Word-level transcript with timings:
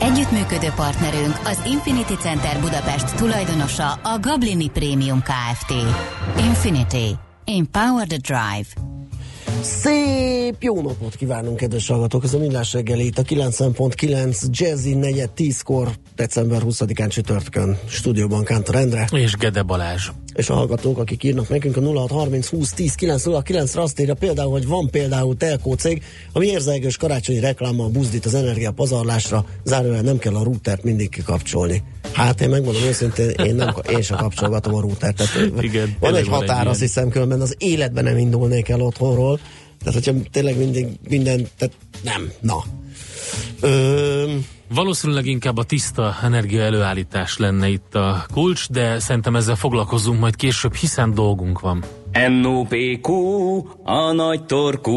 Együttműködő 0.00 0.68
partnerünk 0.76 1.40
az 1.44 1.62
Infinity 1.66 2.14
Center 2.20 2.60
Budapest 2.60 3.16
tulajdonosa 3.16 3.92
a 3.92 4.18
Gablini 4.20 4.68
Premium 4.68 5.22
Kft. 5.22 5.72
Infinity. 6.38 7.14
Empower 7.44 8.06
the 8.06 8.16
Drive. 8.16 8.88
Szép 9.62 10.62
jó 10.62 10.82
napot 10.82 11.14
kívánunk, 11.14 11.56
kedves 11.56 11.88
hallgatók! 11.88 12.24
Ez 12.24 12.34
a 12.34 12.38
Millás 12.38 12.72
reggeli 12.72 13.06
itt 13.06 13.18
a 13.18 13.22
90.9 13.22 14.50
Jazzy 14.50 14.94
4 14.94 15.24
10-kor, 15.36 15.88
december 16.16 16.62
20-án 16.64 17.10
csütörtökön 17.10 17.78
stúdióban 17.88 18.44
Kántor 18.44 18.74
Endre. 18.74 19.08
És 19.12 19.36
Gede 19.36 19.62
Balázs. 19.62 20.10
És 20.38 20.50
a 20.50 20.54
hallgatók, 20.54 20.98
akik 20.98 21.22
írnak 21.22 21.48
nekünk 21.48 21.76
a 21.76 21.80
0630 21.80 22.48
20 22.48 22.72
10 22.72 22.94
909 22.94 23.74
ra 23.74 23.82
azt 23.82 24.00
írja 24.00 24.14
például, 24.14 24.50
hogy 24.50 24.66
van 24.66 24.90
például 24.90 25.36
telkó 25.36 25.74
cég, 25.74 26.02
ami 26.32 26.46
érzelgős 26.46 26.96
karácsonyi 26.96 27.40
reklámmal 27.40 27.88
buzdít 27.88 28.26
az 28.26 28.34
energia 28.34 28.70
pazarlásra, 28.70 29.44
zárójel 29.64 30.02
nem 30.02 30.18
kell 30.18 30.34
a 30.34 30.42
routert 30.42 30.82
mindig 30.82 31.08
kikapcsolni. 31.08 31.82
Hát 32.12 32.40
én 32.40 32.48
megmondom 32.48 32.82
őszintén, 32.82 33.28
én, 33.30 33.54
nem, 33.54 33.74
én 33.90 34.02
sem 34.02 34.16
kapcsolgatom 34.16 34.74
a 34.74 34.80
routert. 34.80 35.16
Tehát 35.16 35.62
Igen, 35.62 35.96
van 36.00 36.14
egy 36.14 36.28
van 36.28 36.38
határ, 36.38 36.60
egy 36.60 36.66
azt 36.66 36.80
hiszem, 36.80 37.08
különben 37.08 37.40
az 37.40 37.54
életben 37.58 38.04
nem 38.04 38.18
indulnék 38.18 38.68
el 38.68 38.80
otthonról. 38.80 39.40
Tehát, 39.78 39.94
hogyha 39.94 40.22
tényleg 40.30 40.58
mindig 40.58 40.86
minden, 41.08 41.46
tehát 41.58 41.74
nem, 42.04 42.32
na. 42.40 42.64
Ö, 43.60 44.32
Valószínűleg 44.74 45.26
inkább 45.26 45.56
a 45.56 45.62
tiszta 45.62 46.16
energia 46.22 46.62
előállítás 46.62 47.36
lenne 47.36 47.68
itt 47.68 47.94
a 47.94 48.26
kulcs, 48.32 48.68
de 48.70 48.98
szerintem 48.98 49.36
ezzel 49.36 49.56
foglalkozunk 49.56 50.20
majd 50.20 50.36
később, 50.36 50.74
hiszen 50.74 51.14
dolgunk 51.14 51.60
van. 51.60 51.84
NOPQ, 52.42 53.12
a 53.84 54.12
nagy 54.12 54.44
torkú. 54.44 54.92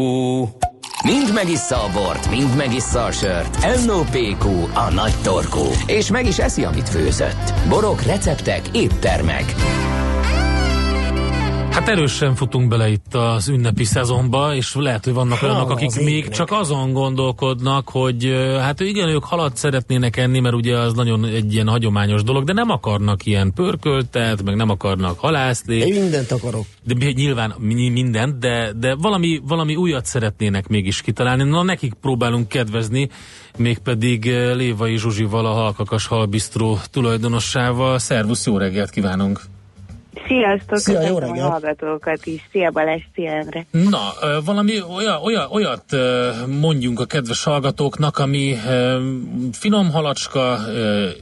Mind 1.04 1.32
megissza 1.34 1.76
a 1.76 1.90
bort, 1.92 2.30
mind 2.30 2.56
megissza 2.56 3.04
a 3.04 3.10
sört. 3.10 3.84
NOPQ, 3.86 4.48
a 4.74 4.90
nagy 4.92 5.14
torkú. 5.22 5.64
És 5.86 6.10
meg 6.10 6.26
is 6.26 6.38
eszi, 6.38 6.64
amit 6.64 6.88
főzött. 6.88 7.52
Borok, 7.68 8.02
receptek, 8.02 8.62
éttermek. 8.72 9.54
Hát 11.72 11.88
erősen 11.88 12.34
futunk 12.34 12.68
bele 12.68 12.88
itt 12.90 13.14
az 13.14 13.48
ünnepi 13.48 13.84
szezonba, 13.84 14.54
és 14.54 14.74
lehet, 14.74 15.04
hogy 15.04 15.12
vannak 15.12 15.38
Ha, 15.38 15.46
olyanok, 15.46 15.70
akik 15.70 15.94
még 15.94 16.14
égnek. 16.14 16.32
csak 16.32 16.50
azon 16.50 16.92
gondolkodnak, 16.92 17.88
hogy 17.88 18.32
hát 18.60 18.80
igen, 18.80 19.08
ők 19.08 19.24
halat 19.24 19.56
szeretnének 19.56 20.16
enni, 20.16 20.40
mert 20.40 20.54
ugye 20.54 20.78
az 20.78 20.94
nagyon 20.94 21.24
egy 21.24 21.54
ilyen 21.54 21.68
hagyományos 21.68 22.22
dolog, 22.22 22.44
de 22.44 22.52
nem 22.52 22.70
akarnak 22.70 23.26
ilyen 23.26 23.52
pörköltet, 23.54 24.42
meg 24.42 24.56
nem 24.56 24.68
akarnak 24.70 25.18
halászni. 25.18 25.74
én 25.76 26.00
mindent 26.00 26.30
akarok. 26.30 26.64
De 26.84 27.10
nyilván 27.12 27.54
mi- 27.58 27.88
mindent, 27.88 28.38
de, 28.38 28.72
de 28.76 28.94
valami, 28.94 29.40
valami 29.46 29.76
újat 29.76 30.04
szeretnének 30.06 30.68
mégis 30.68 31.00
kitalálni. 31.02 31.42
Na, 31.42 31.62
nekik 31.62 31.92
próbálunk 32.00 32.48
kedvezni, 32.48 33.08
mégpedig 33.56 34.24
Lévai 34.54 34.96
Zsuzsival, 34.96 35.46
a 35.46 35.52
Halkakas 35.52 36.06
Halbisztró 36.06 36.78
tulajdonossával. 36.90 37.98
Szervusz, 37.98 38.46
jó 38.46 38.56
reggelt 38.56 38.90
kívánunk! 38.90 39.40
Sziasztok, 40.26 40.78
Szia, 40.78 41.00
jó 41.00 41.00
köszöntöm 41.00 41.30
a 41.30 41.32
reggelt. 41.32 41.50
hallgatókat 41.50 42.26
is. 42.26 42.48
Szia 42.50 42.70
Balázs, 42.70 43.02
szia 43.14 43.30
Endre. 43.30 43.66
Na, 43.70 44.12
valami 44.44 44.82
olyan, 44.96 45.22
olyan, 45.22 45.50
olyat 45.50 45.84
mondjunk 46.60 47.00
a 47.00 47.04
kedves 47.04 47.44
hallgatóknak, 47.44 48.18
ami 48.18 48.54
finom 49.52 49.90
halacska, 49.90 50.58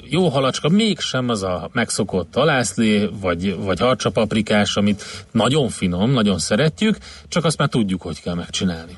jó 0.04 0.28
halacska, 0.28 0.68
mégsem 0.68 1.28
az 1.28 1.42
a 1.42 1.68
megszokott 1.72 2.36
alászlé, 2.36 3.08
vagy, 3.20 3.56
vagy 3.64 3.80
harcsapaprikás, 3.80 4.76
amit 4.76 5.02
nagyon 5.30 5.68
finom, 5.68 6.10
nagyon 6.10 6.38
szeretjük, 6.38 6.96
csak 7.28 7.44
azt 7.44 7.58
már 7.58 7.68
tudjuk, 7.68 8.02
hogy 8.02 8.22
kell 8.22 8.34
megcsinálni. 8.34 8.96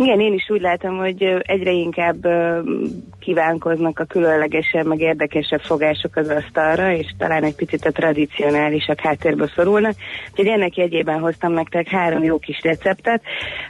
Igen, 0.00 0.20
én 0.20 0.32
is 0.32 0.50
úgy 0.50 0.60
látom, 0.60 0.96
hogy 0.96 1.22
egyre 1.42 1.70
inkább 1.70 2.26
kívánkoznak 3.20 3.98
a 3.98 4.04
különlegesebb, 4.04 4.86
meg 4.86 5.00
érdekesebb 5.00 5.60
fogások 5.60 6.16
az 6.16 6.28
asztalra, 6.28 6.92
és 6.92 7.06
talán 7.18 7.44
egy 7.44 7.54
picit 7.54 7.84
a 7.84 7.90
tradicionálisabb 7.90 9.00
háttérbe 9.00 9.52
szorulnak. 9.54 9.94
Úgyhogy 10.30 10.46
ennek 10.46 10.76
jegyében 10.76 11.20
hoztam 11.20 11.52
nektek 11.52 11.88
három 11.88 12.22
jó 12.22 12.38
kis 12.38 12.60
receptet. 12.62 13.22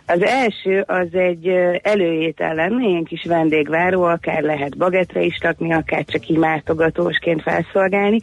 Az 0.07 0.23
első 0.23 0.85
az 0.87 1.09
egy 1.13 1.49
előétel 1.83 2.55
lenne, 2.55 2.89
ilyen 2.89 3.05
kis 3.05 3.25
vendégváró, 3.25 4.03
akár 4.03 4.43
lehet 4.43 4.77
bagetre 4.77 5.23
is 5.23 5.39
rakni, 5.43 5.73
akár 5.73 6.05
csak 6.05 6.29
így 6.29 6.39
mártogatósként 6.39 7.43
felszolgálni. 7.43 8.19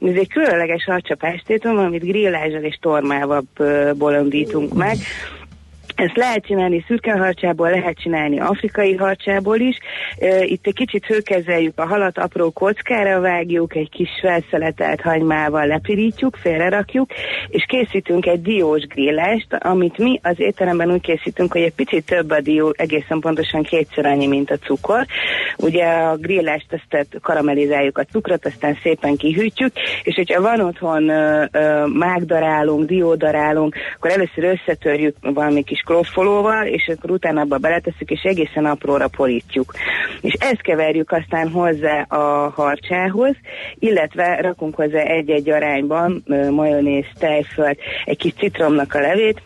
Ez 0.00 0.14
egy 0.14 0.28
különleges 0.28 0.84
harcsapástétom, 0.84 1.78
amit 1.78 2.04
grillázsal 2.04 2.62
és 2.62 2.78
tormával 2.80 3.42
bolondítunk 3.98 4.74
meg. 4.74 4.96
Ezt 6.00 6.16
lehet 6.16 6.46
csinálni 6.46 6.84
szürke 6.86 7.12
harcsából, 7.12 7.70
lehet 7.70 7.98
csinálni 7.98 8.40
afrikai 8.40 8.94
harcsából 8.94 9.58
is. 9.58 9.78
Itt 10.40 10.66
egy 10.66 10.74
kicsit 10.74 11.06
hőkezeljük 11.06 11.78
a 11.78 11.86
halat, 11.86 12.18
apró 12.18 12.50
kockára 12.50 13.20
vágjuk, 13.20 13.76
egy 13.76 13.90
kis 13.90 14.08
felszeletelt 14.20 15.00
hagymával 15.00 15.66
lepirítjuk, 15.66 16.36
félrerakjuk, 16.36 17.10
és 17.48 17.64
készítünk 17.68 18.26
egy 18.26 18.42
diós 18.42 18.86
grillást, 18.86 19.46
amit 19.58 19.98
mi 19.98 20.20
az 20.22 20.34
étteremben 20.36 20.92
úgy 20.92 21.00
készítünk, 21.00 21.52
hogy 21.52 21.62
egy 21.62 21.74
picit 21.74 22.06
több 22.06 22.30
a 22.30 22.40
dió, 22.40 22.72
egészen 22.76 23.20
pontosan 23.20 23.62
kétszer 23.62 24.06
annyi, 24.06 24.26
mint 24.26 24.50
a 24.50 24.56
cukor. 24.56 25.06
Ugye 25.56 25.84
a 25.84 26.16
grillást 26.16 26.66
ezt 26.70 27.20
karamellizáljuk 27.22 27.98
a 27.98 28.04
cukrot, 28.04 28.46
aztán 28.46 28.78
szépen 28.82 29.16
kihűtjük, 29.16 29.72
és 30.02 30.14
hogyha 30.14 30.42
van 30.42 30.60
otthon 30.60 31.02
mágdarálunk, 31.92 32.86
diódarálunk, 32.86 33.74
akkor 33.96 34.10
először 34.10 34.44
összetörjük 34.44 35.16
valami 35.20 35.62
kis 35.62 35.82
kloffolóval, 35.90 36.66
és 36.66 36.90
akkor 36.96 37.10
utána 37.10 37.40
abba 37.40 37.58
beletesszük, 37.58 38.10
és 38.10 38.22
egészen 38.22 38.64
apróra 38.64 39.08
porítjuk. 39.08 39.72
És 40.20 40.32
ezt 40.32 40.62
keverjük 40.62 41.10
aztán 41.12 41.48
hozzá 41.48 42.00
a 42.00 42.52
harcsához, 42.54 43.36
illetve 43.78 44.40
rakunk 44.40 44.74
hozzá 44.74 45.00
egy-egy 45.00 45.50
arányban 45.50 46.24
majonéz, 46.50 47.04
tejfölt, 47.18 47.78
egy 48.04 48.16
kis 48.16 48.32
citromnak 48.32 48.94
a 48.94 49.00
levét, 49.00 49.42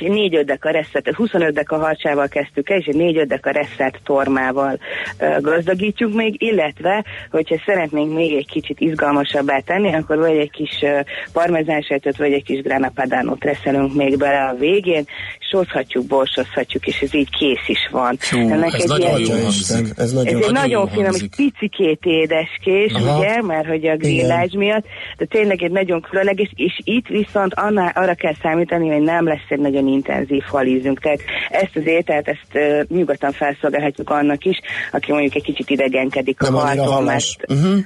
és 0.00 0.06
egy 0.06 0.12
négy 0.12 0.34
a 0.34 0.70
resszet, 0.70 1.02
tehát 1.02 1.14
25 1.14 1.52
dek 1.52 1.70
a 1.70 1.78
harcsával 1.78 2.28
kezdtük 2.28 2.70
el, 2.70 2.78
és 2.78 2.86
egy 2.86 2.96
négy 2.96 3.16
a 3.18 3.50
resszet 3.50 4.00
tormával 4.04 4.78
ö, 5.18 5.40
gazdagítjuk 5.40 6.14
még, 6.14 6.42
illetve, 6.42 7.04
hogyha 7.30 7.56
szeretnénk 7.66 8.14
még 8.14 8.36
egy 8.36 8.46
kicsit 8.46 8.80
izgalmasabbá 8.80 9.58
tenni, 9.58 9.94
akkor 9.94 10.18
vagy 10.18 10.36
egy 10.36 10.50
kis 10.50 10.82
ö, 10.82 11.00
parmezánsejtöt, 11.32 12.16
vagy 12.16 12.32
egy 12.32 12.44
kis 12.44 12.62
grana 12.62 12.88
padánót 12.94 13.44
reszelünk 13.44 13.94
még 13.94 14.18
bele 14.18 14.44
a 14.44 14.54
végén, 14.58 15.04
sózhatjuk, 15.50 16.06
borsozhatjuk, 16.06 16.86
és 16.86 17.00
ez 17.00 17.14
így 17.14 17.30
kész 17.38 17.68
is 17.68 17.88
van. 17.90 18.16
Hú, 18.30 18.38
ez 18.38 18.84
nagyon 18.84 19.10
Atya 19.10 19.18
jó 19.18 19.42
hangzik. 19.42 19.76
ez 19.76 19.94
Ez 19.96 20.12
nagyon... 20.12 20.42
egy 20.42 20.52
nagyon 20.52 20.88
finom, 20.88 21.14
egy 21.14 21.28
picikét 21.36 22.00
édeskés, 22.04 22.92
Aha. 22.92 23.18
ugye, 23.18 23.42
mert 23.42 23.66
hogy 23.66 23.86
a 23.86 23.96
grillázs 23.96 24.52
miatt, 24.52 24.84
de 25.16 25.24
tényleg 25.24 25.62
egy 25.62 25.70
nagyon 25.70 26.00
különleges, 26.00 26.52
és 26.54 26.78
itt 26.84 27.06
viszont 27.06 27.54
annál, 27.54 27.92
arra 27.94 28.14
kell 28.14 28.34
számítani, 28.42 28.88
hogy 28.88 29.02
nem 29.02 29.26
lesz 29.26 29.48
egy 29.48 29.58
nagyon 29.58 29.88
intenzív 29.92 30.42
halízünk. 30.42 31.00
Tehát 31.00 31.20
ezt 31.50 31.76
az 31.76 31.86
ételt, 31.86 32.28
ezt 32.28 32.48
uh, 32.54 32.96
nyugodtan 32.96 33.32
felszolgálhatjuk 33.32 34.10
annak 34.10 34.44
is, 34.44 34.58
aki 34.92 35.12
mondjuk 35.12 35.34
egy 35.34 35.42
kicsit 35.42 35.70
idegenkedik 35.70 36.40
Nem 36.40 36.54
a 36.56 36.58
halas. 36.60 37.36
mert 37.48 37.60
Uh-huh. 37.60 37.78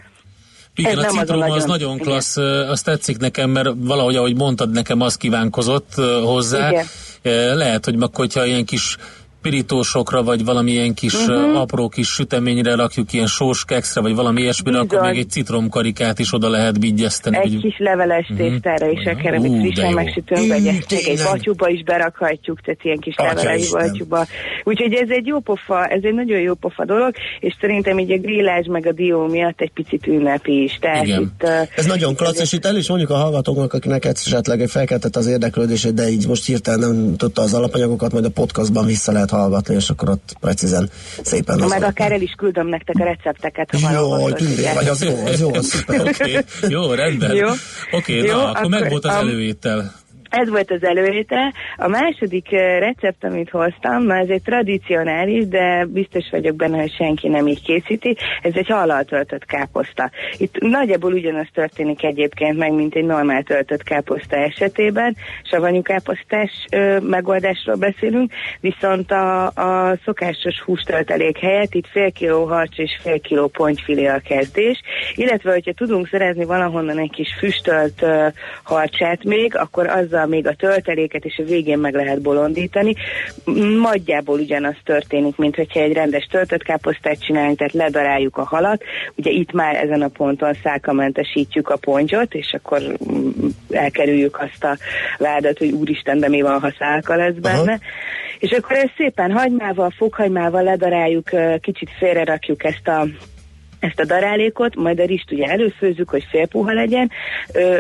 Igen, 0.76 0.90
Ez 0.92 0.98
a 0.98 1.00
nem 1.00 1.10
az 1.10 1.18
citrom 1.18 1.50
az 1.50 1.64
nagyon- 1.64 1.94
igen. 1.94 2.06
klassz, 2.06 2.36
ö, 2.36 2.68
azt 2.68 2.84
tetszik 2.84 3.16
nekem, 3.18 3.50
mert 3.50 3.68
valahogy, 3.76 4.16
ahogy 4.16 4.36
mondtad, 4.36 4.70
nekem 4.70 5.00
az 5.00 5.16
kívánkozott 5.16 5.92
ö, 5.96 6.20
hozzá. 6.24 6.70
Igen. 6.70 6.84
Ö, 7.22 7.56
Lehet, 7.56 7.84
hogy 7.84 7.96
meg 7.96 8.08
hogyha 8.14 8.46
ilyen 8.46 8.64
kis 8.64 8.96
pirítósokra, 9.44 10.22
vagy 10.22 10.44
valamilyen 10.44 10.94
kis 10.94 11.14
uh-huh. 11.14 11.60
apró 11.60 11.88
kis 11.88 12.08
süteményre 12.08 12.74
rakjuk, 12.74 13.12
ilyen 13.12 13.26
sós 13.26 13.64
kekszre, 13.64 14.00
vagy 14.00 14.14
valami 14.14 14.40
ilyesmire, 14.40 14.76
akkor 14.76 14.88
Bizony. 14.88 15.08
még 15.08 15.18
egy 15.18 15.30
citromkarikát 15.30 16.18
is 16.18 16.32
oda 16.32 16.48
lehet 16.48 16.76
vigyeszteni. 16.78 17.36
egy 17.36 17.42
hogy- 17.42 17.60
kis 17.60 17.78
leveles 17.78 18.28
Mhm. 18.28 18.36
tésztára 18.38 18.90
is, 18.90 19.04
akár 19.06 19.34
amit 19.34 19.60
frissen 19.60 19.92
megsütünk, 19.92 20.48
vagy 20.48 20.66
egy 20.66 21.20
batyuba 21.24 21.68
is 21.68 21.82
berakhatjuk, 21.82 22.60
tehát 22.60 22.80
ilyen 22.84 22.98
kis 22.98 23.14
leveles 23.16 23.70
batyuba. 23.70 24.26
Úgyhogy 24.64 24.92
ez 24.94 25.08
egy 25.10 25.26
jó 25.26 25.38
pofa, 25.40 25.86
ez 25.86 26.00
egy 26.02 26.14
nagyon 26.14 26.40
jó 26.40 26.54
pofa 26.54 26.84
dolog, 26.84 27.14
és 27.40 27.54
szerintem 27.60 27.98
így 27.98 28.12
a 28.12 28.18
grillázs 28.18 28.66
meg 28.66 28.86
a 28.86 28.92
dió 28.92 29.26
miatt 29.26 29.60
egy 29.60 29.70
picit 29.72 30.06
ünnepi 30.06 30.62
is. 30.62 30.78
Tehát 30.80 31.04
Igen. 31.06 31.20
itt, 31.20 31.42
uh, 31.42 31.50
Ez 31.76 31.86
nagyon 31.86 32.14
klassz, 32.14 32.40
és 32.40 32.52
itt 32.52 32.64
el 32.64 32.76
is 32.76 32.88
mondjuk 32.88 33.10
a 33.10 33.14
hallgatóknak, 33.16 33.72
akinek 33.72 34.04
esetleg 34.04 34.66
felkeltett 34.68 35.16
az 35.16 35.26
érdeklődését, 35.26 35.94
de 35.94 36.08
így 36.08 36.26
most 36.28 36.46
hirtelen 36.46 36.90
nem 36.94 37.16
tudta 37.16 37.42
az 37.42 37.54
alapanyagokat, 37.54 38.12
majd 38.12 38.24
a 38.24 38.30
podcastban 38.30 38.86
vissza 38.86 39.12
lehet 39.12 39.30
hallgatni, 39.38 39.74
és 39.74 39.90
akkor 39.90 40.08
ott 40.08 40.36
precízen 40.40 40.90
szépen... 41.22 41.58
Meg 41.68 41.82
akár 41.82 42.12
el 42.12 42.20
is 42.20 42.34
küldöm 42.36 42.66
nektek 42.66 42.94
a 42.98 43.04
recepteket, 43.04 43.80
ha 43.80 43.92
Jó, 43.92 44.30
tündér 44.30 44.74
vagy, 44.74 44.88
az 44.88 45.02
jó, 45.02 45.26
az 45.26 45.40
jó, 45.40 45.52
szuper. 45.52 46.00
okay. 46.00 46.38
Jó, 46.68 46.92
rendben. 46.92 47.30
Oké, 47.30 48.18
okay, 48.18 48.30
na, 48.30 48.42
akkor, 48.42 48.56
akkor 48.56 48.70
meg 48.70 48.90
volt 48.90 49.04
az 49.04 49.14
előétel. 49.14 49.94
Ez 50.40 50.48
volt 50.48 50.70
az 50.70 50.84
előéte. 50.84 51.52
A 51.76 51.88
második 51.88 52.52
eh, 52.52 52.78
recept, 52.78 53.24
amit 53.24 53.50
hoztam, 53.50 54.02
már 54.02 54.20
ez 54.20 54.28
egy 54.28 54.42
tradicionális, 54.42 55.48
de 55.48 55.84
biztos 55.84 56.28
vagyok 56.30 56.56
benne, 56.56 56.80
hogy 56.80 56.94
senki 56.94 57.28
nem 57.28 57.46
így 57.46 57.62
készíti. 57.62 58.16
Ez 58.42 58.52
egy 58.54 58.68
hallal 58.68 59.04
töltött 59.04 59.44
káposzta. 59.44 60.10
Itt 60.38 60.58
nagyjából 60.58 61.12
ugyanaz 61.12 61.46
történik 61.52 62.02
egyébként 62.02 62.58
meg, 62.58 62.72
mint 62.72 62.94
egy 62.94 63.04
normál 63.04 63.42
töltött 63.42 63.82
káposzta 63.82 64.36
esetében. 64.36 65.16
Savanyú 65.42 65.82
káposztás 65.82 66.50
ö, 66.70 66.98
megoldásról 66.98 67.76
beszélünk, 67.76 68.32
viszont 68.60 69.10
a, 69.10 69.46
a 69.46 69.98
szokásos 70.04 70.60
hústöltelék 70.60 71.38
helyett 71.38 71.74
itt 71.74 71.86
fél 71.86 72.12
kiló 72.12 72.44
harcs 72.44 72.78
és 72.78 72.98
fél 73.02 73.20
kiló 73.20 73.46
pontyfilé 73.46 74.06
a 74.06 74.22
kezdés, 74.28 74.80
illetve 75.14 75.52
hogyha 75.52 75.72
tudunk 75.72 76.08
szerezni 76.08 76.44
valahonnan 76.44 76.98
egy 76.98 77.10
kis 77.10 77.34
füstölt 77.38 78.02
ö, 78.02 78.26
harcsát 78.62 79.24
még, 79.24 79.56
akkor 79.56 79.86
azzal 79.86 80.22
még 80.26 80.46
a 80.46 80.54
tölteléket, 80.54 81.24
és 81.24 81.38
a 81.38 81.48
végén 81.48 81.78
meg 81.78 81.94
lehet 81.94 82.20
bolondítani. 82.20 82.94
Nagyjából 83.80 84.38
ugyanaz 84.38 84.76
történik, 84.84 85.36
mint 85.36 85.56
hogyha 85.56 85.80
egy 85.80 85.92
rendes 85.92 86.26
töltött 86.30 86.62
káposztát 86.62 87.24
csinálunk, 87.24 87.58
tehát 87.58 87.72
ledaráljuk 87.72 88.36
a 88.36 88.44
halat. 88.44 88.82
Ugye 89.14 89.30
itt 89.30 89.52
már 89.52 89.74
ezen 89.74 90.02
a 90.02 90.08
ponton 90.08 90.54
szálkamentesítjük 90.62 91.68
a 91.68 91.76
pontyot, 91.76 92.34
és 92.34 92.56
akkor 92.62 92.80
mm, 92.80 93.28
elkerüljük 93.70 94.38
azt 94.40 94.64
a 94.64 94.76
vádat, 95.18 95.58
hogy 95.58 95.70
úristen, 95.70 96.18
de 96.18 96.28
mi 96.28 96.40
van, 96.40 96.60
ha 96.60 96.74
szálka 96.78 97.16
lesz 97.16 97.34
benne. 97.40 97.72
Aha. 97.72 97.78
És 98.38 98.50
akkor 98.50 98.76
ezt 98.76 98.94
szépen 98.96 99.32
hagymával, 99.32 99.90
fokhagymával 99.90 100.62
ledaráljuk, 100.62 101.30
kicsit 101.60 101.90
félrerakjuk 101.98 102.64
ezt 102.64 102.88
a 102.88 103.06
ezt 103.84 104.00
a 104.00 104.04
darálékot, 104.04 104.76
majd 104.76 105.00
a 105.00 105.04
rist 105.04 105.32
ugye 105.32 105.46
előfőzzük, 105.46 106.08
hogy 106.08 106.26
félpuha 106.30 106.72
legyen, 106.72 107.10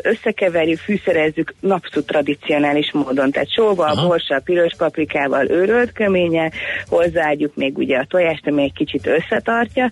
összekeverjük, 0.02 0.78
fűszerezzük 0.78 1.54
napszú 1.60 2.02
tradicionális 2.02 2.92
módon, 2.92 3.30
tehát 3.30 3.52
sóval, 3.52 4.06
borssal, 4.06 4.40
piros 4.40 4.74
paprikával, 4.78 5.50
őrölt 5.50 5.92
keménye, 5.92 6.50
hozzáadjuk 6.88 7.54
még 7.54 7.78
ugye 7.78 7.96
a 7.96 8.06
tojást, 8.08 8.46
ami 8.46 8.62
egy 8.62 8.72
kicsit 8.72 9.06
összetartja, 9.06 9.90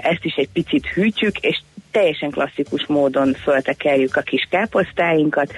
ezt 0.00 0.24
is 0.24 0.34
egy 0.34 0.48
picit 0.52 0.86
hűtjük, 0.86 1.38
és 1.38 1.60
teljesen 1.90 2.30
klasszikus 2.30 2.86
módon 2.86 3.32
föltekerjük 3.32 4.16
a 4.16 4.20
kis 4.20 4.46
káposztáinkat, 4.50 5.52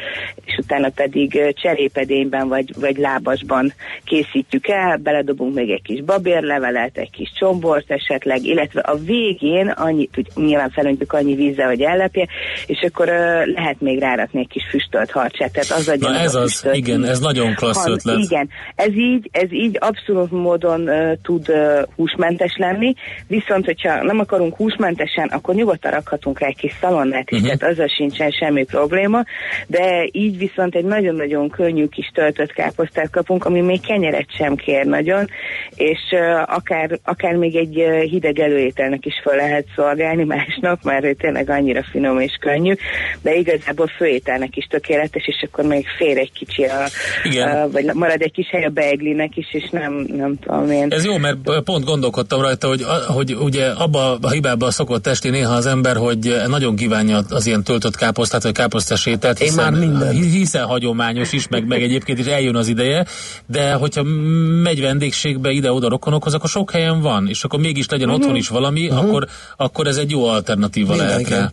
és 0.45 0.57
utána 0.59 0.89
pedig 0.89 1.55
cserépedényben 1.63 2.49
vagy, 2.49 2.73
vagy 2.81 2.97
lábasban 2.97 3.73
készítjük 4.05 4.69
el, 4.69 4.97
beledobunk 4.97 5.55
még 5.55 5.71
egy 5.71 5.83
kis 5.83 6.03
babérlevelet, 6.03 6.99
egy 6.99 7.11
kis 7.11 7.33
csombort 7.39 7.91
esetleg, 7.91 8.45
illetve 8.45 8.81
a 8.81 8.97
végén 8.97 9.69
annyi, 9.69 10.09
hogy 10.15 10.27
nyilván 10.35 10.71
felöntjük 10.71 11.13
annyi 11.13 11.35
vízzel, 11.35 11.67
hogy 11.67 11.81
ellepje, 11.81 12.29
és 12.67 12.81
akkor 12.93 13.09
uh, 13.09 13.55
lehet 13.55 13.81
még 13.81 13.99
rárakni 13.99 14.41
egy 14.41 14.49
kis 14.49 14.67
füstölt 14.71 15.11
harcsát. 15.11 15.53
Tehát 15.53 15.71
az 15.71 15.93
Na 15.99 16.19
ez 16.19 16.35
az, 16.35 16.51
füstölt, 16.51 16.77
igen, 16.77 17.05
ez 17.05 17.21
nagyon 17.21 17.55
klassz 17.55 17.87
ötlet. 17.87 18.19
Igen, 18.19 18.49
ez 18.75 18.95
így, 18.95 19.29
ez 19.33 19.53
így 19.53 19.77
abszolút 19.81 20.31
módon 20.31 20.81
uh, 20.89 21.13
tud 21.23 21.49
uh, 21.49 21.83
húsmentes 21.97 22.57
lenni, 22.57 22.95
viszont 23.27 23.65
hogyha 23.65 24.03
nem 24.03 24.19
akarunk 24.19 24.57
húsmentesen, 24.57 25.29
akkor 25.29 25.55
nyugodtan 25.55 25.91
rakhat 25.91 26.22
rakhatunk 26.23 26.39
rá 26.39 26.47
egy 26.47 26.57
kis 26.57 26.77
szalonnát 26.81 27.31
is, 27.31 27.41
uh-huh. 27.41 27.57
tehát 27.57 27.73
azzal 27.73 27.89
sincsen 27.89 28.31
semmi 28.31 28.65
probléma, 28.65 29.25
de 29.67 30.09
így 30.13 30.39
viszont 30.39 30.75
egy 30.75 30.85
nagyon-nagyon 30.85 31.49
könnyű 31.49 31.87
kis 31.87 32.11
töltött 32.15 32.53
káposztát 32.53 33.11
kapunk, 33.11 33.45
ami 33.45 33.61
még 33.61 33.81
kenyeret 33.81 34.37
sem 34.37 34.57
kér 34.57 34.85
nagyon, 34.85 35.29
és 35.75 36.01
uh, 36.11 36.55
akár, 36.55 36.99
akár 37.05 37.35
még 37.35 37.57
egy 37.57 37.77
uh, 37.77 38.01
hideg 38.01 38.39
előételnek 38.39 39.07
is 39.07 39.15
fel 39.23 39.37
lehet 39.37 39.67
szolgálni 39.77 40.25
másnap, 40.25 40.83
mert 40.83 41.17
tényleg 41.17 41.51
annyira 41.51 41.83
finom 41.91 42.21
és 42.21 42.37
könnyű, 42.41 42.75
de 43.23 43.35
igazából 43.35 43.87
főételnek 43.87 44.57
is 44.57 44.67
tökéletes, 44.71 45.27
és 45.27 45.45
akkor 45.47 45.65
még 45.65 45.87
fér 45.99 46.19
egy 46.19 46.33
kicsi 46.33 46.65
a. 46.65 46.87
Uh, 47.25 47.73
vagy 47.73 47.85
marad 47.95 48.23
egy 48.23 48.33
kis 48.33 48.49
hely 48.51 48.65
a 48.65 48.69
beiglinek 48.69 49.37
is, 49.37 49.55
és 49.55 49.69
nem, 49.71 50.07
nem 50.17 50.39
tudom 50.39 50.71
én. 50.71 50.87
Ez 50.91 51.05
jó, 51.05 51.17
mert 51.17 51.37
pont 51.65 51.85
gondolkodtam 51.85 52.41
rajta, 52.41 52.69
hogy, 52.69 52.83
hogy 53.07 53.35
ugye 53.35 53.67
abba 53.67 54.19
a 54.21 54.31
hibába 54.31 54.71
szokott 54.71 55.07
esti 55.07 55.31
néha 55.31 55.55
az 55.55 55.67
ember, 55.67 55.97
hogy 55.97 56.12
hogy 56.13 56.49
nagyon 56.49 56.77
kívánja 56.77 57.21
az 57.29 57.47
ilyen 57.47 57.63
töltött 57.63 57.97
káposztát, 57.97 58.43
vagy 58.43 58.53
káposztás 58.53 59.07
ételt, 59.07 59.39
hiszen, 59.39 59.83
Én 59.83 59.89
már 59.91 60.13
hiszen 60.13 60.65
hagyományos 60.65 61.33
is, 61.33 61.49
meg, 61.49 61.67
meg 61.67 61.83
egyébként 61.83 62.19
is 62.19 62.27
eljön 62.27 62.57
az 62.57 62.69
ideje, 62.69 63.07
de 63.47 63.73
hogyha 63.73 64.03
megy 64.63 64.81
vendégségbe 64.81 65.51
ide-oda 65.51 65.89
rokonokhoz, 65.89 66.35
akkor 66.35 66.49
sok 66.49 66.71
helyen 66.71 67.01
van, 67.01 67.29
és 67.29 67.45
akkor 67.45 67.59
mégis 67.59 67.89
legyen 67.89 68.09
uh-huh. 68.09 68.23
otthon 68.23 68.37
is 68.37 68.49
valami, 68.49 68.89
uh-huh. 68.89 69.05
akkor, 69.05 69.27
akkor 69.57 69.87
ez 69.87 69.97
egy 69.97 70.11
jó 70.11 70.27
alternatíva 70.27 70.97
lehet 70.97 71.29
rá. 71.29 71.53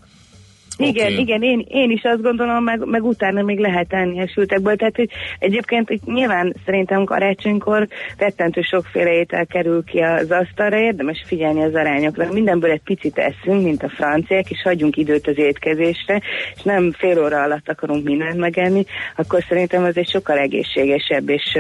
Igen, 0.79 1.11
okay. 1.11 1.19
igen, 1.19 1.41
én, 1.41 1.65
én 1.67 1.91
is 1.91 2.01
azt 2.03 2.21
gondolom, 2.21 2.63
meg, 2.63 2.85
meg 2.85 3.03
utána 3.03 3.41
még 3.41 3.59
lehet 3.59 3.93
enni 3.93 4.21
a 4.21 4.27
sültekből. 4.27 4.75
Tehát, 4.75 4.95
hogy 4.95 5.09
egyébként 5.39 5.87
hogy 5.87 5.99
nyilván 6.05 6.55
szerintem 6.65 7.03
karácsonykor 7.03 7.87
rettentő 8.17 8.61
sokféle 8.61 9.11
étel 9.11 9.45
kerül 9.45 9.83
ki 9.83 9.99
az 9.99 10.31
asztalra, 10.31 10.77
érdemes 10.77 11.23
figyelni 11.25 11.63
az 11.63 11.75
arányokra. 11.75 12.31
Mindenből 12.31 12.71
egy 12.71 12.81
picit 12.83 13.17
eszünk, 13.17 13.63
mint 13.63 13.83
a 13.83 13.89
franciák, 13.89 14.49
és 14.49 14.61
hagyjunk 14.63 14.97
időt 14.97 15.27
az 15.27 15.37
étkezésre, 15.37 16.21
és 16.55 16.61
nem 16.61 16.91
fél 16.91 17.23
óra 17.23 17.41
alatt 17.41 17.69
akarunk 17.69 18.03
mindent 18.03 18.37
megenni, 18.37 18.85
akkor 19.15 19.43
szerintem 19.47 19.83
az 19.83 19.97
egy 19.97 20.09
sokkal 20.09 20.37
egészségesebb 20.37 21.29
és, 21.29 21.57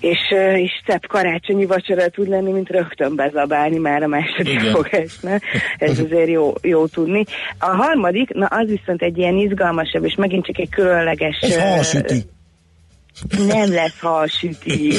és, 0.00 0.18
és 0.54 0.70
szebb 0.86 1.06
karácsonyi 1.06 1.66
vacsora 1.66 2.08
tud 2.08 2.28
lenni, 2.28 2.52
mint 2.52 2.70
rögtön 2.70 3.14
bezabálni 3.16 3.78
már 3.78 4.02
a 4.02 4.06
második 4.06 4.60
fogásnál. 4.60 5.40
Ez 5.78 5.98
azért 5.98 6.28
jó, 6.28 6.52
jó 6.62 6.86
tudni. 6.86 7.24
A 7.58 7.76
harmadik, 8.00 8.32
na 8.34 8.46
az 8.46 8.68
viszont 8.68 9.02
egy 9.02 9.18
ilyen 9.18 9.36
izgalmasabb, 9.36 10.04
és 10.04 10.14
megint 10.14 10.44
csak 10.44 10.58
egy 10.58 10.68
különleges... 10.68 11.38
Ez 11.40 11.56
halsüti. 11.56 12.24
Nem 13.38 13.72
lesz 13.72 13.98
halsüti. 14.00 14.92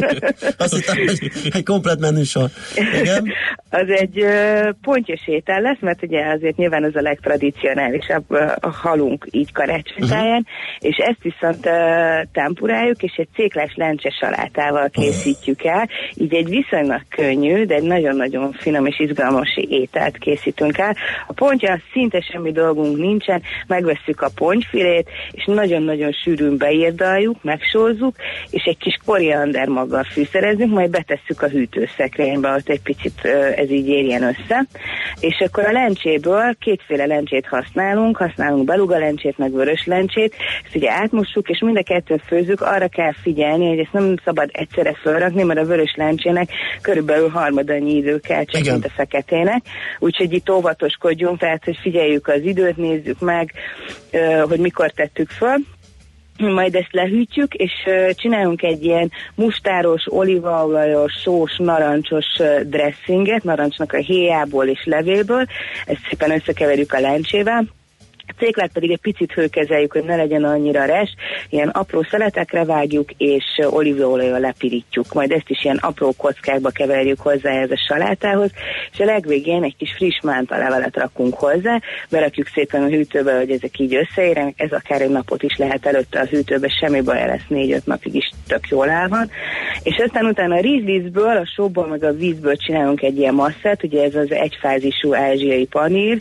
Azt 0.58 0.74
hittem, 0.74 0.96
hogy 0.96 1.30
egy 1.52 1.64
komplet 1.64 2.00
menüsor. 2.00 2.50
Igen? 3.00 3.32
Az 3.70 3.88
egy 3.88 4.24
pontyos 4.82 5.20
étel 5.26 5.60
lesz, 5.60 5.80
mert 5.80 6.02
ugye 6.02 6.26
azért 6.26 6.56
nyilván 6.56 6.84
az 6.84 6.96
a 6.96 7.00
legtradicionálisabb 7.00 8.30
a 8.60 8.70
halunk 8.70 9.26
így 9.30 9.52
karácsonytáján, 9.52 10.46
uh-huh. 10.46 10.90
és 10.90 10.96
ezt 10.96 11.22
viszont 11.22 11.68
tempuráljuk, 12.32 13.02
és 13.02 13.12
egy 13.16 13.28
céklás 13.34 13.72
lencse 13.74 14.10
salátával 14.10 14.88
készítjük 14.88 15.64
el, 15.64 15.88
így 16.14 16.34
egy 16.34 16.48
viszonylag 16.48 17.00
könnyű, 17.08 17.64
de 17.64 17.74
egy 17.74 17.82
nagyon-nagyon 17.82 18.52
finom 18.52 18.86
és 18.86 19.00
izgalmas 19.00 19.56
ételt 19.56 20.18
készítünk 20.18 20.78
el. 20.78 20.96
A 21.26 21.32
pontja 21.32 21.80
szinte 21.92 22.20
semmi 22.20 22.52
dolgunk 22.52 22.96
nincsen, 22.96 23.42
megvesszük 23.66 24.20
a 24.20 24.30
pontyfilét, 24.34 25.10
és 25.30 25.44
nagyon-nagyon 25.46 26.12
sűrűn 26.12 26.56
beírdaljuk, 26.56 27.42
megsózzuk, 27.62 28.16
és 28.50 28.62
egy 28.62 28.78
kis 28.78 28.98
koriander 29.04 29.68
maggal 29.68 30.04
fűszerezünk, 30.04 30.72
majd 30.72 30.90
betesszük 30.90 31.42
a 31.42 31.48
hűtőszekrénybe, 31.48 32.54
ott 32.54 32.68
egy 32.68 32.82
picit 32.82 33.24
ez 33.56 33.70
így 33.70 33.88
érjen 33.88 34.22
össze. 34.22 34.66
És 35.20 35.44
akkor 35.46 35.64
a 35.64 35.72
lencséből 35.72 36.56
kétféle 36.60 37.06
lencsét 37.06 37.46
használunk, 37.46 38.16
használunk 38.16 38.64
beluga 38.64 38.98
lencsét, 38.98 39.38
meg 39.38 39.52
vörös 39.52 39.86
lencsét, 39.86 40.34
ezt 40.64 40.74
ugye 40.74 40.90
átmossuk, 40.90 41.48
és 41.48 41.60
mind 41.60 41.76
a 41.76 41.82
kettőt 41.82 42.22
főzzük, 42.26 42.60
arra 42.60 42.88
kell 42.88 43.12
figyelni, 43.22 43.68
hogy 43.68 43.78
ezt 43.78 43.92
nem 43.92 44.14
szabad 44.24 44.48
egyszerre 44.52 44.94
felrakni, 45.02 45.42
mert 45.42 45.60
a 45.60 45.64
vörös 45.64 45.94
lencsének 45.96 46.50
körülbelül 46.82 47.28
harmadannyi 47.28 47.96
idő 47.96 48.18
kell, 48.18 48.44
csak 48.44 48.64
mint 48.64 48.84
a 48.84 48.90
feketének. 48.90 49.62
Úgyhogy 49.98 50.32
itt 50.32 50.50
óvatoskodjunk, 50.50 51.38
tehát 51.38 51.64
hogy 51.64 51.78
figyeljük 51.82 52.28
az 52.28 52.42
időt, 52.42 52.76
nézzük 52.76 53.20
meg, 53.20 53.52
hogy 54.48 54.58
mikor 54.58 54.90
tettük 54.90 55.30
föl 55.30 55.56
majd 56.58 56.74
ezt 56.74 56.92
lehűtjük, 56.92 57.54
és 57.54 57.72
csinálunk 58.14 58.62
egy 58.62 58.84
ilyen 58.84 59.10
mustáros, 59.34 60.04
olívaolajos, 60.08 61.12
sós, 61.12 61.56
narancsos 61.56 62.26
dressinget, 62.64 63.44
narancsnak 63.44 63.92
a 63.92 63.96
héjából 63.96 64.66
és 64.66 64.84
levéből, 64.84 65.46
ezt 65.86 66.06
szépen 66.08 66.30
összekeverjük 66.30 66.92
a 66.92 67.00
lencsével, 67.00 67.66
céklát 68.38 68.72
pedig 68.72 68.90
egy 68.90 69.00
picit 69.00 69.32
hőkezeljük, 69.32 69.92
hogy 69.92 70.04
ne 70.04 70.16
legyen 70.16 70.44
annyira 70.44 70.84
res, 70.84 71.14
ilyen 71.48 71.68
apró 71.68 72.02
szeletekre 72.02 72.64
vágjuk, 72.64 73.10
és 73.16 73.44
olívaolajjal 73.70 74.40
lepirítjuk. 74.40 75.12
Majd 75.12 75.30
ezt 75.32 75.48
is 75.48 75.64
ilyen 75.64 75.76
apró 75.80 76.12
kockákba 76.16 76.70
keverjük 76.70 77.20
hozzá 77.20 77.50
ez 77.50 77.70
a 77.70 77.84
salátához, 77.88 78.50
és 78.92 78.98
a 78.98 79.04
legvégén 79.04 79.62
egy 79.62 79.76
kis 79.76 79.92
friss 79.92 80.20
mánta 80.22 80.56
levelet 80.56 80.96
rakunk 80.96 81.34
hozzá, 81.34 81.80
berakjuk 82.10 82.46
szépen 82.46 82.82
a 82.82 82.88
hűtőbe, 82.88 83.36
hogy 83.36 83.50
ezek 83.50 83.78
így 83.78 83.94
összeérjenek, 83.94 84.54
ez 84.56 84.72
akár 84.72 85.00
egy 85.00 85.10
napot 85.10 85.42
is 85.42 85.56
lehet 85.56 85.86
előtte 85.86 86.20
a 86.20 86.26
hűtőbe, 86.26 86.68
semmi 86.68 87.00
baj 87.00 87.26
lesz, 87.26 87.46
négy-öt 87.48 87.86
napig 87.86 88.14
is 88.14 88.30
tök 88.46 88.68
jól 88.68 88.90
el 88.90 89.08
van. 89.08 89.30
És 89.82 90.02
aztán 90.04 90.26
utána 90.26 90.54
a 90.54 90.60
rizlízből, 90.60 91.36
a 91.36 91.46
sóból, 91.54 91.86
meg 91.86 92.04
a 92.04 92.12
vízből 92.12 92.56
csinálunk 92.56 93.02
egy 93.02 93.18
ilyen 93.18 93.34
masszát, 93.34 93.82
ugye 93.82 94.02
ez 94.02 94.14
az 94.14 94.30
egyfázisú 94.30 95.14
ázsiai 95.14 95.66
panír, 95.66 96.20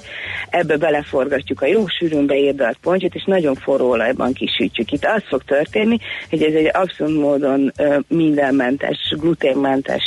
ebbe 0.50 0.78
beleforgatjuk 0.78 1.62
a 1.62 1.66
jó 1.66 1.88
sűrűn 1.98 2.26
beérdalt 2.26 2.78
pontyot, 2.82 3.16
és 3.16 3.24
nagyon 3.26 3.56
forró 3.56 3.90
olajban 3.90 4.34
kisütjük. 4.34 4.92
Itt 4.92 5.06
az 5.06 5.24
fog 5.28 5.44
történni, 5.44 5.98
hogy 6.30 6.44
ez 6.44 6.54
egy 6.54 6.70
abszolút 6.74 7.20
módon 7.20 7.72
mindenmentes, 8.08 9.16
gluténmentes 9.20 10.04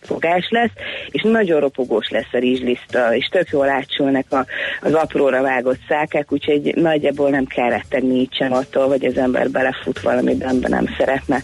fogás 0.00 0.48
lesz, 0.50 0.72
és 1.10 1.22
nagyon 1.22 1.60
ropogós 1.60 2.08
lesz 2.08 2.32
a 2.32 2.38
rizsliszta, 2.38 3.14
és 3.14 3.26
tök 3.26 3.48
jól 3.50 3.68
átsülnek 3.68 4.26
a, 4.32 4.46
az 4.80 4.94
apróra 4.94 5.42
vágott 5.42 5.80
szákák, 5.88 6.32
úgyhogy 6.32 6.74
nagyjából 6.74 7.30
nem 7.30 7.44
kell 7.44 7.68
rettegni 7.68 8.14
így 8.14 8.34
sem 8.34 8.52
attól, 8.52 8.88
hogy 8.88 9.04
az 9.04 9.16
ember 9.16 9.50
belefut 9.50 10.00
valamiben, 10.00 10.64
nem 10.68 10.86
szeretne. 10.98 11.42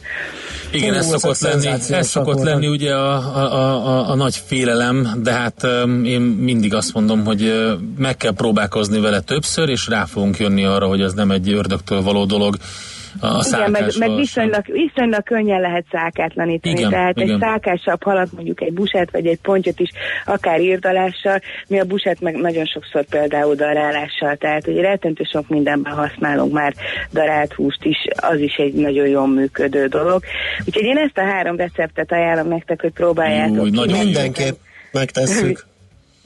Igen, 0.75 0.93
Hú, 0.93 0.99
ez 0.99 1.07
szokott 1.07 1.39
lenni, 1.41 1.67
ez 1.67 2.09
szokott 2.09 2.35
voltak. 2.35 2.53
lenni 2.53 2.67
ugye 2.67 2.95
a, 2.95 3.15
a, 3.15 3.87
a, 3.87 4.11
a 4.11 4.15
nagy 4.15 4.43
félelem, 4.47 5.21
de 5.23 5.33
hát 5.33 5.67
én 6.05 6.21
mindig 6.21 6.75
azt 6.75 6.95
mondom, 6.95 7.25
hogy 7.25 7.75
meg 7.99 8.17
kell 8.17 8.33
próbálkozni 8.33 9.01
vele 9.01 9.21
többször, 9.21 9.69
és 9.69 9.87
rá 9.87 10.05
fogunk 10.05 10.39
jönni 10.39 10.65
arra, 10.65 10.87
hogy 10.87 11.03
az 11.03 11.13
nem 11.15 11.31
egy 11.31 11.53
ördögtől 11.53 12.03
való 12.03 12.25
dolog. 12.25 12.57
A 13.21 13.47
Igen, 13.49 13.71
meg, 13.71 13.85
meg 13.99 14.15
viszonylag, 14.15 14.65
viszonylag 14.67 15.23
könnyen 15.23 15.61
lehet 15.61 15.85
szákátlanítani. 15.91 16.79
Igen, 16.79 16.91
Tehát 16.91 17.17
igen. 17.17 17.31
egy 17.31 17.41
szákásabb 17.41 18.03
halat, 18.03 18.33
mondjuk 18.33 18.61
egy 18.61 18.73
busát 18.73 19.11
vagy 19.11 19.27
egy 19.27 19.39
pontyot 19.41 19.81
is, 19.81 19.91
akár 20.25 20.61
írdalással, 20.61 21.41
mi 21.69 21.81
a 21.81 21.85
busát 21.85 22.21
meg 22.21 22.37
nagyon 22.37 22.65
sokszor 22.65 23.05
például 23.05 23.55
darálással, 23.55 24.37
tehát 24.37 24.65
hogy 24.65 24.77
rettentő 24.77 25.25
sok 25.25 25.49
mindenben 25.49 25.93
használunk 25.93 26.53
már 26.53 26.75
darált 27.13 27.53
húst 27.53 27.85
is, 27.85 28.07
az 28.17 28.41
is 28.41 28.55
egy 28.55 28.75
nagyon 28.75 29.07
jól 29.07 29.29
működő 29.29 29.87
dolog. 29.87 30.23
Úgyhogy 30.67 30.85
én 30.85 30.97
ezt 30.97 31.19
a 31.19 31.25
három 31.25 31.57
receptet 31.57 32.13
ajánlom 32.13 32.49
nektek, 32.49 32.81
hogy 32.81 32.93
próbáljátok 32.93 33.63
Új, 33.63 33.71
ki. 33.71 33.77
nagyon. 33.77 33.99
Mindenképp 33.99 34.55
megtesszük. 34.93 35.65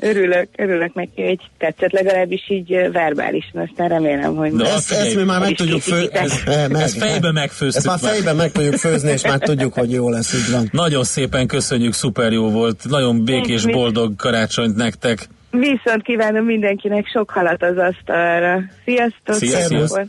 Örülök, 0.01 0.49
örülök 0.57 0.95
neki, 0.95 1.23
hogy 1.23 1.39
tetszett 1.59 1.93
legalábbis 1.93 2.51
így 2.51 2.89
verbálisan, 2.93 3.69
aztán 3.71 3.89
remélem, 3.89 4.35
hogy 4.37 4.53
De 4.53 4.65
Ezt, 4.65 4.93
ezt 4.93 5.15
mi 5.15 5.23
már 5.23 5.41
meg 5.41 5.55
tudjuk 5.55 5.81
fő... 5.81 6.09
készítitek. 6.09 6.55
e, 6.55 6.69
meg- 6.69 6.83
Ezt 6.83 6.99
fejben 6.99 7.33
megfőztük 7.33 7.77
Ezt 7.91 8.03
már 8.03 8.13
fejben 8.13 8.37
meg 8.37 8.53
tudjuk 8.53 8.75
főzni, 8.75 9.11
és 9.11 9.23
már 9.23 9.39
tudjuk, 9.39 9.75
hogy 9.75 9.93
jó 9.93 10.09
lesz, 10.11 10.35
így 10.35 10.53
van. 10.53 10.69
Nagyon 10.73 11.05
szépen 11.05 11.47
köszönjük, 11.47 11.93
szuper 11.93 12.33
jó 12.33 12.51
volt. 12.51 12.85
Nagyon 12.89 13.25
békés, 13.25 13.67
boldog 13.67 14.17
karácsonyt 14.17 14.77
nektek. 14.77 15.29
Viszont 15.51 16.03
kívánom 16.03 16.45
mindenkinek 16.45 17.07
sok 17.13 17.31
halat 17.31 17.63
az 17.63 17.77
asztalra. 17.77 18.61
Sziasztok! 18.85 19.35
Szia, 19.35 19.49
Szép 19.59 19.67
szia. 19.67 19.87
volt. 19.87 20.09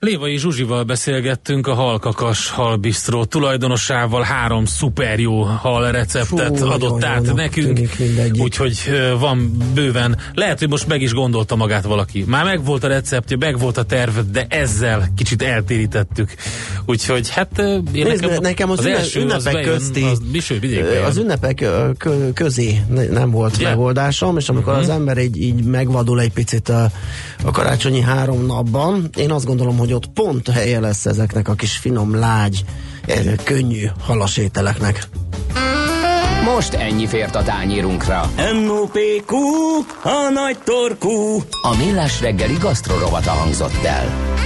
Lévai 0.00 0.36
Zsuzsival 0.38 0.82
beszélgettünk, 0.84 1.66
a 1.66 1.74
Halkakas 1.74 2.50
halbisztró 2.50 3.24
tulajdonosával 3.24 4.22
három 4.22 4.64
szuper 4.64 5.18
jó 5.18 5.42
hal 5.42 5.90
receptet 5.92 6.58
Fú, 6.58 6.66
adott 6.66 7.04
át 7.04 7.34
nekünk, 7.34 7.80
úgyhogy 8.38 8.78
van 9.18 9.56
bőven. 9.74 10.16
Lehet, 10.34 10.58
hogy 10.58 10.68
most 10.68 10.86
meg 10.86 11.02
is 11.02 11.12
gondolta 11.12 11.56
magát 11.56 11.84
valaki. 11.84 12.24
Már 12.26 12.44
megvolt 12.44 12.84
a 12.84 12.88
receptje, 12.88 13.36
megvolt 13.36 13.76
a 13.76 13.82
terv, 13.82 14.18
de 14.32 14.46
ezzel 14.48 15.08
kicsit 15.16 15.42
eltérítettük. 15.42 16.34
Úgyhogy 16.86 17.30
hát 17.30 17.58
én 17.58 17.82
Nézd, 17.92 18.22
nekem, 18.22 18.40
nekem 18.40 18.70
az, 18.70 18.78
az 18.78 18.84
ünne- 18.84 18.96
első, 18.98 19.20
az 19.20 19.46
ünnepek 19.46 19.64
közti, 19.64 20.02
az 20.02 20.20
vidék 20.60 20.82
bejön. 20.84 21.04
az 21.04 21.16
ünnepek 21.16 21.60
ö, 21.60 21.90
kö, 21.98 22.32
közé 22.32 22.80
ne- 22.90 23.06
nem 23.08 23.30
volt 23.30 23.56
Ugye? 23.56 23.68
megoldásom, 23.68 24.36
és 24.36 24.48
amikor 24.48 24.72
Mhm. 24.72 24.82
az 24.82 24.88
ember 24.88 25.18
így, 25.18 25.36
így 25.42 25.64
megvadul 25.64 26.20
egy 26.20 26.32
picit 26.32 26.68
a, 26.68 26.90
a 27.44 27.50
karácsonyi 27.50 28.00
három 28.00 28.46
napban, 28.46 29.08
én 29.16 29.30
azt 29.30 29.44
gondolom, 29.44 29.76
hogy 29.76 29.86
ott 29.92 30.10
pont 30.12 30.48
helye 30.48 30.80
lesz 30.80 31.06
ezeknek 31.06 31.48
a 31.48 31.54
kis 31.54 31.76
finom, 31.76 32.14
lágy, 32.14 32.64
eh, 33.06 33.34
könnyű 33.44 33.86
halasételeknek. 34.00 35.08
Most 36.54 36.74
ennyi 36.74 37.06
fért 37.06 37.34
a 37.34 37.42
tányérunkra. 37.42 38.30
M.O.P.Q. 38.36 39.36
A 40.02 40.30
nagy 40.32 40.58
torkú. 40.64 41.42
A 41.62 41.76
Millás 41.76 42.20
reggeli 42.20 42.56
gasztrorovata 42.60 43.30
hangzott 43.30 43.84
el. 43.84 44.36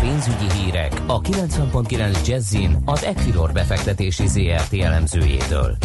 Pénzügyi 0.00 0.62
hírek 0.62 1.02
a 1.06 1.20
90.9 1.20 2.26
Jazzin 2.26 2.76
az 2.84 3.04
Equilor 3.04 3.52
befektetési 3.52 4.26
ZRT 4.26 4.72
elemzőjétől. 4.72 5.76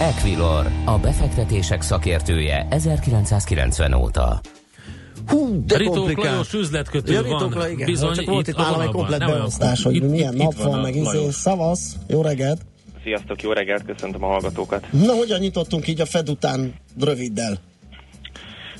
Equilor, 0.00 0.66
a 0.84 0.98
befektetések 0.98 1.82
szakértője 1.82 2.66
1990 2.70 3.92
óta. 3.92 4.40
Hú, 5.28 5.64
de 5.66 5.76
Ritók 5.76 5.94
komplikált. 5.94 6.28
Lajos 6.28 6.52
üzletkötő 6.52 7.12
Ja, 7.12 7.22
van. 7.22 7.48
Ritók, 7.48 7.70
igen, 7.70 7.86
Bizony, 7.86 8.14
csak 8.14 8.26
volt 8.26 8.46
itt 8.48 8.54
itt 8.54 8.60
nálam 8.60 8.80
egy 8.80 8.90
komplet 8.90 9.18
beosztás, 9.18 9.82
hogy 9.82 9.94
Itt- 9.94 10.10
milyen 10.10 10.34
itt 10.34 10.42
nap 10.42 10.54
van 10.54 10.68
van, 10.70 10.78
a 10.78 10.82
meg 10.82 10.96
izé. 10.96 11.30
Szavasz, 11.30 11.96
jó 12.08 12.22
reggelt. 12.22 12.60
Sziasztok, 13.02 13.42
jó 13.42 13.52
reggelt, 13.52 13.84
köszöntöm 13.84 14.24
a 14.24 14.26
hallgatókat. 14.26 14.86
Na, 14.92 15.12
hogyan 15.12 15.40
nyitottunk 15.40 15.88
így 15.88 16.00
a 16.00 16.06
Fed 16.06 16.28
után 16.28 16.74
röviddel? 17.00 17.58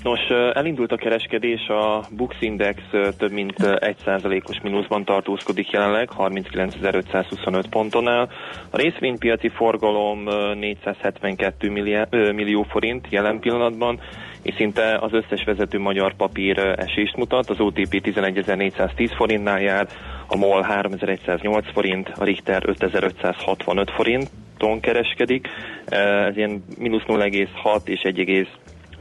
Nos, 0.06 0.20
elindult 0.52 0.92
a 0.92 0.96
kereskedés, 0.96 1.68
a 1.68 2.00
Bux 2.10 2.36
Index 2.40 2.80
több 3.18 3.30
mint 3.32 3.54
1%-os 3.58 4.60
mínuszban 4.62 5.04
tartózkodik 5.04 5.70
jelenleg, 5.70 6.08
39.525 6.18 7.64
ponton 7.70 8.08
áll. 8.08 8.28
A 8.70 8.76
részvénypiaci 8.76 9.48
forgalom 9.48 10.22
472 10.58 11.70
milliá, 11.70 12.06
ö, 12.10 12.32
millió 12.32 12.62
forint 12.62 13.06
jelen 13.10 13.40
pillanatban, 13.40 14.00
és 14.42 14.54
szinte 14.54 14.98
az 15.00 15.12
összes 15.12 15.44
vezető 15.44 15.78
magyar 15.78 16.14
papír 16.14 16.58
esést 16.58 17.16
mutat. 17.16 17.50
Az 17.50 17.60
OTP 17.60 18.00
11.410 18.04 19.10
forintnál 19.16 19.60
jár, 19.60 19.86
a 20.26 20.36
MOL 20.36 20.62
3108 20.62 21.72
forint, 21.72 22.08
a 22.18 22.25
Richter 22.25 22.62
5565 22.66 23.90
forinton 23.90 24.80
kereskedik. 24.80 25.48
Ez 25.86 26.36
ilyen 26.36 26.64
mínusz 26.78 27.04
0,6 27.06 27.86
és 27.88 28.00
1, 28.00 28.46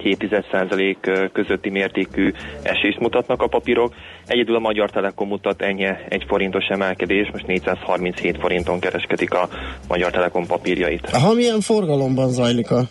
2% 0.03 1.29
közötti 1.33 1.69
mértékű 1.69 2.31
esést 2.61 2.99
mutatnak 2.99 3.41
a 3.41 3.47
papírok. 3.47 3.93
Egyedül 4.25 4.55
a 4.55 4.59
Magyar 4.59 4.89
Telekom 4.89 5.27
mutat 5.27 5.61
ennyi 5.61 5.87
egy 6.09 6.23
forintos 6.27 6.65
emelkedés, 6.65 7.29
most 7.31 7.47
437 7.47 8.37
forinton 8.39 8.79
kereskedik 8.79 9.33
a 9.33 9.49
Magyar 9.87 10.11
Telekom 10.11 10.45
papírjait. 10.45 11.09
Ha 11.09 11.33
milyen 11.33 11.61
forgalomban 11.61 12.29
zajlik 12.29 12.71
a... 12.71 12.81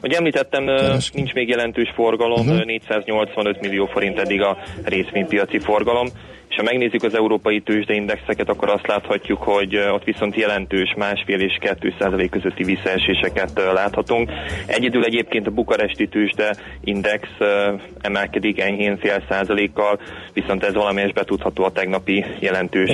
Ahogy 0.00 0.12
említettem, 0.12 0.64
Kereskedés. 0.66 1.10
nincs 1.10 1.32
még 1.32 1.48
jelentős 1.48 1.92
forgalom, 1.94 2.48
uh-huh. 2.48 2.64
485 2.64 3.60
millió 3.60 3.86
forint 3.86 4.18
eddig 4.18 4.42
a 4.42 4.56
részvénypiaci 4.84 5.58
forgalom. 5.58 6.06
És 6.48 6.56
ha 6.56 6.62
megnézzük 6.62 7.02
az 7.02 7.14
európai 7.14 7.60
tőzsdeindexeket, 7.60 8.48
akkor 8.48 8.68
azt 8.68 8.86
láthatjuk, 8.86 9.42
hogy 9.42 9.76
ott 9.76 10.04
viszont 10.04 10.36
jelentős 10.36 10.94
másfél 10.96 11.40
és 11.40 11.58
2 11.60 11.94
százalék 11.98 12.30
közötti 12.30 12.64
visszaeséseket 12.64 13.62
láthatunk. 13.74 14.30
Egyedül 14.66 15.04
egyébként 15.04 15.46
a 15.46 15.50
bukaresti 15.50 16.08
tőzsde 16.08 16.56
index 16.84 17.28
ö, 17.38 17.72
emelkedik 18.00 18.60
enyhén 18.60 18.98
fél 18.98 19.22
százalékkal, 19.28 20.00
viszont 20.32 20.64
ez 20.64 20.74
valamelyes 20.74 21.12
betudható 21.12 21.64
a 21.64 21.72
tegnapi 21.72 22.24
jelentős 22.40 22.90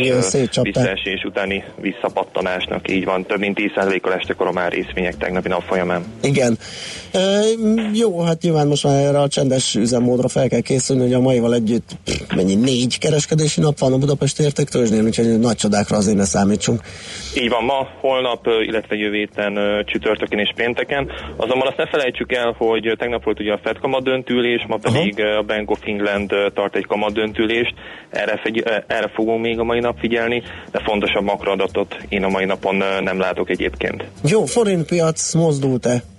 visszaesés 0.62 1.25
utáni 1.25 1.64
visszapattanásnak. 1.80 2.90
Így 2.90 3.04
van, 3.04 3.26
több 3.26 3.38
mint 3.38 3.54
10 3.54 3.70
százalékkal 3.75 4.12
estek 4.12 4.40
a 4.40 4.44
román 4.44 4.70
részvények 4.70 5.16
tegnapi 5.16 5.49
nap 5.49 5.62
folyamán. 5.62 6.04
Igen. 6.23 6.58
E, 7.12 7.18
jó, 7.92 8.20
hát 8.20 8.42
nyilván 8.42 8.66
most 8.66 8.84
már 8.84 9.04
erre 9.04 9.20
a 9.20 9.28
csendes 9.28 9.75
üzemmódra 9.75 10.28
fel 10.28 10.49
kell 10.49 10.61
készülni, 10.61 11.02
hogy 11.02 11.12
a 11.12 11.20
maival 11.20 11.54
együtt 11.54 11.90
pff, 12.04 12.34
mennyi 12.34 12.54
négy 12.54 12.99
kereskedési 13.44 13.60
nap 13.60 13.78
van 13.78 13.92
a 13.92 13.98
Budapesti 13.98 14.42
értéktőzsnél, 14.42 15.04
úgyhogy 15.04 15.38
nagy 15.38 15.56
csodákra 15.56 15.96
azért 15.96 16.16
ne 16.16 16.24
számítsunk. 16.24 16.80
Így 17.36 17.48
van, 17.48 17.64
ma, 17.64 17.88
holnap, 18.00 18.46
illetve 18.66 18.96
jövő 18.96 19.16
héten 19.16 19.84
csütörtökön 19.86 20.38
és 20.38 20.52
pénteken. 20.54 21.11
Azonban 21.37 21.66
azt 21.66 21.76
ne 21.76 21.87
felejtsük 21.87 22.33
el, 22.33 22.54
hogy 22.59 22.94
tegnap 22.98 23.24
volt 23.24 23.40
ugye 23.40 23.52
a 23.52 23.61
Fed 23.62 23.78
kamadöntülés, 23.78 24.64
ma 24.68 24.76
pedig 24.76 25.18
ö, 25.18 25.37
a 25.37 25.42
Bank 25.42 25.70
of 25.70 25.80
England 25.85 26.35
tart 26.54 26.76
egy 26.76 26.87
kamadöntülést. 26.87 27.74
Erre, 28.11 28.40
fegy, 28.42 28.62
ö, 28.64 28.70
erre 28.87 29.11
fogunk 29.14 29.40
még 29.40 29.59
a 29.59 29.64
mai 29.64 29.80
nap 29.80 29.98
figyelni, 29.98 30.42
de 30.70 30.80
fontosabb 30.85 31.24
makroadatot 31.24 31.96
én 32.09 32.24
a 32.24 32.28
mai 32.28 32.44
napon 32.44 32.76
nem 33.02 33.18
látok 33.18 33.50
egyébként. 33.50 34.04
Jó, 34.22 34.44
forintpiac 34.44 35.35
mozdult-e? 35.35 36.13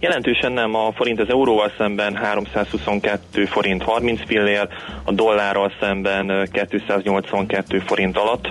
Jelentősen 0.00 0.52
nem, 0.52 0.74
a 0.74 0.92
forint 0.92 1.20
az 1.20 1.28
euróval 1.28 1.72
szemben 1.78 2.14
322 2.14 3.44
forint 3.44 3.82
30 3.82 4.20
fillér, 4.26 4.68
a 5.04 5.12
dollárral 5.12 5.72
szemben 5.80 6.28
ö, 6.28 6.42
282 6.68 7.78
forint 7.78 8.16
alatt 8.16 8.46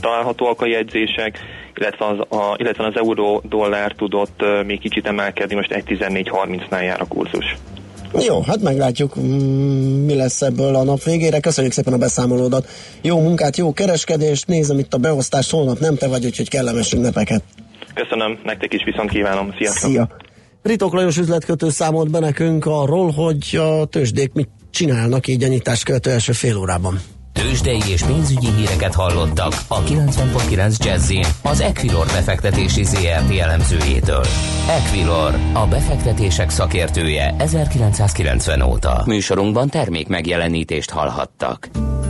találhatóak 0.00 0.60
a 0.60 0.66
jegyzések, 0.66 1.38
illetve 1.74 2.06
az, 2.06 2.18
a, 2.18 2.54
illetve 2.56 2.86
az 2.86 2.96
euró-dollár 2.96 3.92
tudott 3.92 4.44
még 4.66 4.80
kicsit 4.80 5.06
emelkedni, 5.06 5.54
most 5.54 5.72
1.14.30-nál 5.74 6.82
jár 6.82 7.00
a 7.00 7.06
kurzus. 7.08 7.56
Jó, 8.26 8.40
hát 8.40 8.60
meglátjuk, 8.62 9.18
mm, 9.20 10.04
mi 10.04 10.14
lesz 10.14 10.42
ebből 10.42 10.74
a 10.74 10.84
nap 10.84 11.02
végére. 11.02 11.40
Köszönjük 11.40 11.72
szépen 11.72 11.92
a 11.92 11.98
beszámolódat. 11.98 12.66
Jó 13.02 13.20
munkát, 13.20 13.56
jó 13.56 13.72
kereskedést, 13.72 14.46
nézem 14.46 14.78
itt 14.78 14.94
a 14.94 14.98
beosztást, 14.98 15.50
holnap 15.50 15.78
nem 15.78 15.96
te 15.96 16.08
vagy, 16.08 16.24
úgyhogy 16.24 16.48
kellemes 16.48 16.92
ünnepeket. 16.92 17.42
Köszönöm, 17.94 18.38
nektek 18.44 18.72
is 18.72 18.84
viszont 18.84 19.10
kívánom, 19.10 19.54
sziasztok! 19.58 19.90
Szia! 19.90 20.08
Ritok 20.64 20.92
Lajos 20.92 21.16
üzletkötő 21.16 21.70
számolt 21.70 22.10
be 22.10 22.18
nekünk 22.18 22.66
arról, 22.66 23.10
hogy 23.10 23.56
a 23.56 23.84
tőzsdék 23.84 24.32
mit 24.32 24.48
csinálnak 24.70 25.26
így 25.26 25.42
a 25.42 25.48
nyitás 25.48 25.82
követő 25.82 26.10
első 26.10 26.32
fél 26.32 26.56
órában. 26.56 27.00
Tőzsdei 27.32 27.80
és 27.88 28.02
pénzügyi 28.02 28.46
híreket 28.56 28.94
hallottak 28.94 29.52
a 29.68 29.82
90.9 29.82 30.84
Jazzin 30.84 31.24
az 31.42 31.60
Equilor 31.60 32.06
befektetési 32.06 32.84
ZRT 32.84 33.38
elemzőjétől. 33.38 34.24
Equilor, 34.68 35.34
a 35.52 35.66
befektetések 35.66 36.50
szakértője 36.50 37.34
1990 37.38 38.62
óta. 38.62 39.02
Műsorunkban 39.06 39.68
termék 39.68 40.08
megjelenítést 40.08 40.90
hallhattak. 40.90 41.68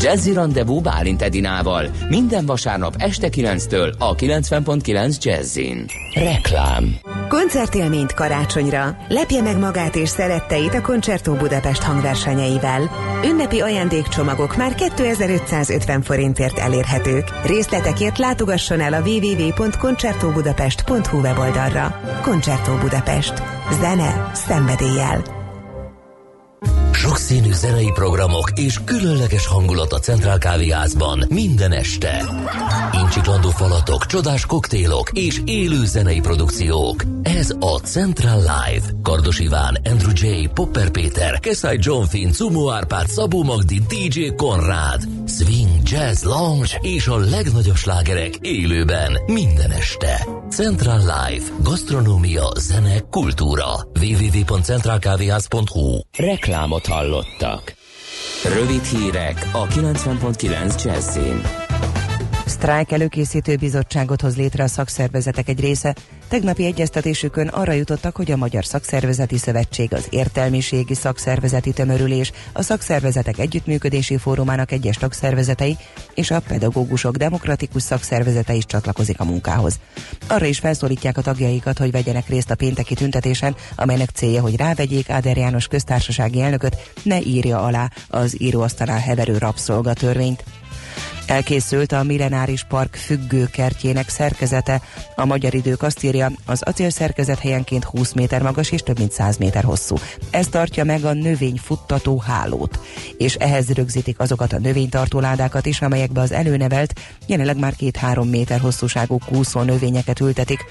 Jazzy 0.00 0.32
Rendezvú 0.32 0.80
Bálint 0.80 1.22
Edinával 1.22 1.90
minden 2.08 2.46
vasárnap 2.46 2.94
este 2.98 3.28
9-től 3.30 3.98
a 3.98 4.14
90.9 4.14 5.22
Jazzin. 5.22 5.84
Reklám 6.14 6.98
Koncertélményt 7.28 8.14
karácsonyra. 8.14 8.96
Lepje 9.08 9.42
meg 9.42 9.58
magát 9.58 9.96
és 9.96 10.08
szeretteit 10.08 10.74
a 10.74 10.80
Concerto 10.80 11.34
Budapest 11.34 11.82
hangversenyeivel. 11.82 12.90
Ünnepi 13.24 13.60
ajándékcsomagok 13.60 14.56
már 14.56 14.74
2550 14.74 16.02
forintért 16.02 16.58
elérhetők. 16.58 17.28
Részletekért 17.44 18.18
látogasson 18.18 18.80
el 18.80 18.92
a 18.92 19.00
www.concertobudapest.hu 19.00 21.20
weboldalra. 21.20 22.00
Concerto 22.22 22.76
Budapest. 22.76 23.42
Zene 23.80 24.30
szenvedéllyel. 24.34 25.37
Sokszínű 26.92 27.52
zenei 27.52 27.90
programok 27.94 28.50
és 28.54 28.78
különleges 28.84 29.46
hangulat 29.46 29.92
a 29.92 29.98
Centrál 29.98 30.38
Kávéházban 30.38 31.24
minden 31.28 31.72
este. 31.72 32.24
Incsiklandó 32.92 33.50
falatok, 33.50 34.06
csodás 34.06 34.46
koktélok 34.46 35.10
és 35.12 35.40
élő 35.44 35.84
zenei 35.84 36.20
produkciók. 36.20 37.02
Ez 37.22 37.50
a 37.60 37.78
Central 37.78 38.38
Live. 38.38 38.86
Kardos 39.02 39.38
Iván, 39.38 39.78
Andrew 39.84 40.10
J., 40.14 40.48
Popper 40.54 40.90
Péter, 40.90 41.38
Keszai 41.40 41.76
John 41.80 42.04
Finn, 42.04 42.30
Cumo 42.30 42.70
Árpád, 42.70 43.08
Szabó 43.08 43.42
Magdi, 43.42 43.80
DJ 43.88 44.26
Konrád. 44.36 45.02
Swing, 45.26 45.70
jazz, 45.82 46.22
lounge 46.24 46.78
és 46.80 47.06
a 47.06 47.16
legnagyobb 47.16 47.76
slágerek 47.76 48.34
élőben 48.40 49.18
minden 49.26 49.70
este. 49.70 50.37
Central 50.64 50.98
Live. 50.98 51.44
Gasztronómia, 51.62 52.52
zene, 52.58 53.00
kultúra. 53.00 53.66
www.centralkávéház.hu 54.00 56.00
Reklámot 56.18 56.86
hallottak. 56.86 57.74
Rövid 58.54 58.82
hírek 58.82 59.48
a 59.52 59.66
90.9 59.66 60.84
Jazzin. 60.84 61.42
Sztrájk 62.46 62.92
előkészítő 62.92 63.56
bizottságot 63.56 64.20
hoz 64.20 64.36
létre 64.36 64.64
a 64.64 64.66
szakszervezetek 64.66 65.48
egy 65.48 65.60
része. 65.60 65.96
Tegnapi 66.28 66.64
egyeztetésükön 66.64 67.48
arra 67.48 67.72
jutottak, 67.72 68.16
hogy 68.16 68.30
a 68.30 68.36
Magyar 68.36 68.64
Szakszervezeti 68.64 69.38
Szövetség, 69.38 69.94
az 69.94 70.06
Értelmiségi 70.10 70.94
Szakszervezeti 70.94 71.72
Tömörülés, 71.72 72.32
a 72.52 72.62
Szakszervezetek 72.62 73.38
Együttműködési 73.38 74.16
Fórumának 74.16 74.72
egyes 74.72 74.96
tagszervezetei 74.96 75.76
és 76.14 76.30
a 76.30 76.40
Pedagógusok 76.48 77.16
Demokratikus 77.16 77.82
Szakszervezete 77.82 78.54
is 78.54 78.66
csatlakozik 78.66 79.20
a 79.20 79.24
munkához. 79.24 79.78
Arra 80.28 80.46
is 80.46 80.58
felszólítják 80.58 81.16
a 81.18 81.22
tagjaikat, 81.22 81.78
hogy 81.78 81.90
vegyenek 81.90 82.28
részt 82.28 82.50
a 82.50 82.54
pénteki 82.54 82.94
tüntetésen, 82.94 83.56
amelynek 83.76 84.10
célja, 84.10 84.42
hogy 84.42 84.56
rávegyék 84.56 85.10
Áder 85.10 85.36
János 85.36 85.66
köztársasági 85.66 86.40
elnököt, 86.40 86.92
ne 87.02 87.20
írja 87.20 87.62
alá 87.62 87.90
az 88.08 88.40
íróasztalán 88.40 89.00
heverő 89.00 89.38
rabszolgatörvényt. 89.38 90.44
Elkészült 91.28 91.92
a 91.92 92.02
Millenáris 92.02 92.64
Park 92.64 92.94
függőkertjének 92.94 94.08
szerkezete. 94.08 94.80
A 95.14 95.24
magyar 95.24 95.54
idők 95.54 95.82
azt 95.82 96.04
írja, 96.04 96.30
az 96.46 96.62
acél 96.62 96.90
szerkezet 96.90 97.38
helyenként 97.38 97.84
20 97.84 98.12
méter 98.12 98.42
magas 98.42 98.70
és 98.70 98.80
több 98.80 98.98
mint 98.98 99.12
100 99.12 99.36
méter 99.36 99.64
hosszú. 99.64 99.96
Ez 100.30 100.48
tartja 100.48 100.84
meg 100.84 101.04
a 101.04 101.12
növényfuttató 101.12 102.18
hálót, 102.18 102.80
és 103.16 103.34
ehhez 103.34 103.72
rögzítik 103.72 104.18
azokat 104.20 104.52
a 104.52 104.58
növénytartó 104.58 105.20
ládákat 105.20 105.66
is, 105.66 105.80
amelyekbe 105.80 106.20
az 106.20 106.32
előnevelt, 106.32 107.00
jelenleg 107.26 107.58
már 107.58 107.74
két-három 107.74 108.28
méter 108.28 108.60
hosszúságú 108.60 109.18
kúszó 109.26 109.60
növényeket 109.60 110.20
ültetik. 110.20 110.64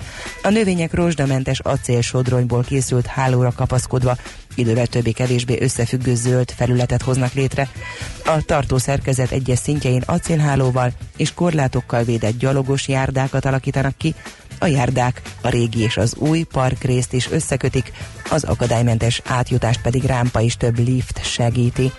A 0.44 0.50
növények 0.50 0.94
rozsdamentes 0.94 1.60
acélsodronyból 1.60 2.64
készült 2.64 3.06
hálóra 3.06 3.52
kapaszkodva 3.52 4.18
idővel 4.58 4.88
többé-kevésbé 4.88 5.58
összefüggő 5.62 6.16
zöld 6.16 6.52
felületet 6.52 7.02
hoznak 7.02 7.34
létre. 7.34 7.70
A 8.26 8.42
tartó 8.46 8.78
szerkezet 8.78 9.32
egyes 9.32 9.60
szintjein 9.60 10.04
acélhálóval 10.06 10.92
és 11.18 11.34
korlátokkal 11.34 12.04
védett 12.04 12.38
gyalogos 12.38 12.88
járdákat 12.88 13.46
alakítanak 13.46 13.98
ki, 13.98 14.16
a 14.60 14.66
járdák 14.66 15.22
a 15.42 15.50
régi 15.50 15.80
és 15.82 15.98
az 15.98 16.16
új 16.16 16.44
parkrészt 16.44 17.14
is 17.14 17.32
összekötik, 17.32 17.92
az 18.30 18.44
akadálymentes 18.44 19.22
átjutást 19.26 19.82
pedig 19.82 20.04
rámpa 20.04 20.40
is 20.40 20.56
több 20.56 20.80
lift 20.80 21.26
segíti. 21.26 21.92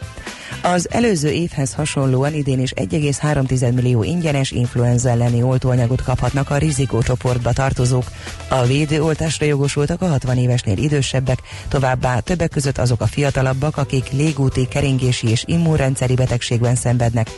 Az 0.62 0.88
előző 0.90 1.30
évhez 1.30 1.72
hasonlóan 1.72 2.34
idén 2.34 2.60
is 2.60 2.72
1,3 2.72 3.74
millió 3.74 4.02
ingyenes 4.02 4.50
influenza 4.50 5.08
elleni 5.08 5.42
oltóanyagot 5.42 6.02
kaphatnak 6.02 6.50
a 6.50 6.56
rizikócsoportba 6.56 7.52
tartozók. 7.52 8.04
A 8.48 8.62
védőoltásra 8.62 9.46
jogosultak 9.46 10.02
a 10.02 10.06
60 10.06 10.36
évesnél 10.38 10.76
idősebbek, 10.76 11.38
továbbá 11.68 12.18
többek 12.20 12.50
között 12.50 12.78
azok 12.78 13.00
a 13.00 13.06
fiatalabbak, 13.06 13.76
akik 13.76 14.10
légúti, 14.10 14.68
keringési 14.68 15.28
és 15.28 15.44
immunrendszeri 15.46 16.14
betegségben 16.14 16.74
szenvednek. 16.74 17.30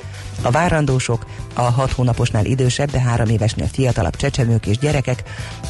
A 0.43 0.51
várandósok, 0.51 1.27
a 1.55 1.61
6 1.63 1.93
hónaposnál 1.93 2.45
idősebb, 2.45 2.91
de 2.91 3.01
3 3.01 3.29
évesnél 3.29 3.67
fiatalabb 3.73 4.17
csecsemők 4.17 4.67
és 4.67 4.79
gyerekek, 4.79 5.23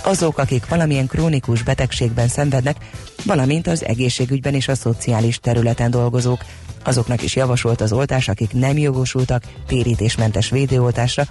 azok, 0.03 0.39
akik 0.39 0.69
valamilyen 0.69 1.07
krónikus 1.07 1.63
betegségben 1.63 2.29
szenvednek, 2.29 2.77
valamint 3.25 3.67
az 3.67 3.85
egészségügyben 3.85 4.55
és 4.55 4.69
a 4.69 4.75
szociális 4.75 5.39
területen 5.39 5.91
dolgozók, 5.91 6.45
Azoknak 6.85 7.23
is 7.23 7.37
javasolt 7.37 7.81
az 7.81 7.93
oltás, 7.93 8.29
akik 8.29 8.53
nem 8.53 8.79
jogosultak 8.79 9.43
térítésmentes 9.67 10.51
védőoltásra, 10.51 11.25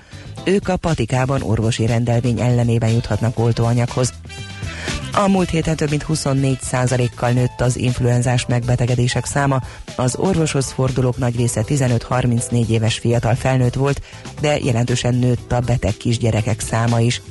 ők 0.43 0.67
a 0.67 0.77
patikában 0.77 1.41
orvosi 1.41 1.85
rendelvény 1.85 2.39
ellenében 2.39 2.89
juthatnak 2.89 3.39
oltóanyaghoz. 3.39 4.13
A 5.13 5.27
múlt 5.27 5.49
héten 5.49 5.75
több 5.75 5.89
mint 5.89 6.05
24%-kal 6.09 7.31
nőtt 7.31 7.61
az 7.61 7.77
influenzás 7.77 8.45
megbetegedések 8.45 9.25
száma, 9.25 9.61
az 9.95 10.15
orvoshoz 10.15 10.71
fordulók 10.71 11.17
nagy 11.17 11.35
része 11.35 11.63
15-34 11.67 12.67
éves 12.67 12.97
fiatal 12.97 13.35
felnőtt 13.35 13.73
volt, 13.73 14.01
de 14.41 14.59
jelentősen 14.59 15.15
nőtt 15.15 15.51
a 15.51 15.59
beteg 15.59 15.97
kisgyerekek 15.97 16.59
száma 16.59 16.99
is. 16.99 17.21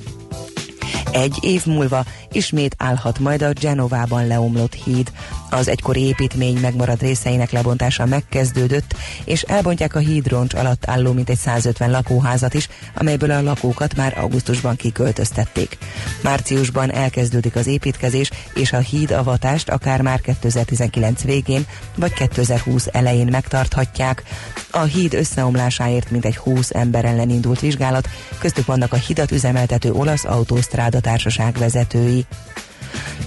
Egy 1.12 1.38
év 1.40 1.66
múlva 1.66 2.04
ismét 2.32 2.74
állhat 2.78 3.18
majd 3.18 3.42
a 3.42 3.52
Genovában 3.52 4.26
leomlott 4.26 4.74
híd. 4.74 5.12
Az 5.50 5.68
egykori 5.68 6.00
építmény 6.00 6.58
megmaradt 6.60 7.00
részeinek 7.00 7.50
lebontása 7.50 8.06
megkezdődött, 8.06 8.94
és 9.24 9.42
elbontják 9.42 9.94
a 9.94 9.98
hídroncs 9.98 10.54
alatt 10.54 10.88
álló 10.88 11.12
mintegy 11.12 11.36
150 11.36 11.90
lakóházat 11.90 12.54
is, 12.54 12.68
amelyből 12.94 13.30
a 13.30 13.42
lakókat 13.42 13.96
már 13.96 14.18
augusztusban 14.18 14.76
kiköltöztették. 14.76 15.78
Márciusban 16.22 16.92
elkezdődik 16.92 17.56
az 17.56 17.66
építkezés, 17.66 18.30
és 18.54 18.72
a 18.72 18.78
hídavatást 18.78 19.68
akár 19.68 20.00
már 20.00 20.20
2019 20.20 21.22
végén 21.22 21.66
vagy 21.96 22.12
2020 22.12 22.88
elején 22.92 23.28
megtarthatják. 23.30 24.22
A 24.70 24.82
híd 24.82 25.14
összeomlásáért 25.14 26.10
mintegy 26.10 26.36
20 26.36 26.70
ember 26.70 27.04
ellen 27.04 27.30
indult 27.30 27.60
vizsgálat, 27.60 28.08
köztük 28.38 28.66
vannak 28.66 28.92
a 28.92 28.96
hidat 28.96 29.30
üzemeltető 29.30 29.92
olasz 29.92 30.24
autósztráda 30.24 31.00
társaság 31.00 31.56
vezetői. 31.58 32.26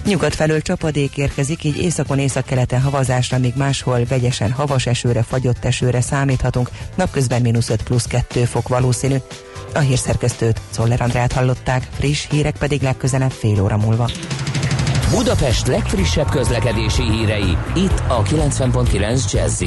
Nyugat 0.04 0.34
felől 0.34 0.60
csapadék 0.60 1.16
érkezik, 1.16 1.64
így 1.64 1.76
északon 1.76 2.18
északkeleten 2.18 2.80
havazásra, 2.80 3.38
míg 3.38 3.52
máshol 3.56 4.04
vegyesen 4.08 4.52
havas 4.52 4.86
esőre, 4.86 5.22
fagyott 5.22 5.64
esőre 5.64 6.00
számíthatunk, 6.00 6.70
napközben 6.94 7.40
mínusz 7.40 7.68
5 7.68 7.82
plusz 7.82 8.06
2 8.06 8.44
fok 8.44 8.68
valószínű. 8.68 9.16
A 9.74 9.78
hírszerkesztőt, 9.78 10.60
Szoller 10.70 11.00
Andrát 11.00 11.32
hallották, 11.32 11.88
friss 11.98 12.26
hírek 12.30 12.56
pedig 12.58 12.82
legközelebb 12.82 13.30
fél 13.30 13.62
óra 13.62 13.76
múlva. 13.76 14.10
Budapest 15.10 15.66
legfrissebb 15.66 16.30
közlekedési 16.30 17.02
hírei, 17.02 17.56
itt 17.74 18.02
a 18.08 18.22
90.9 18.22 19.32
jazz 19.32 19.62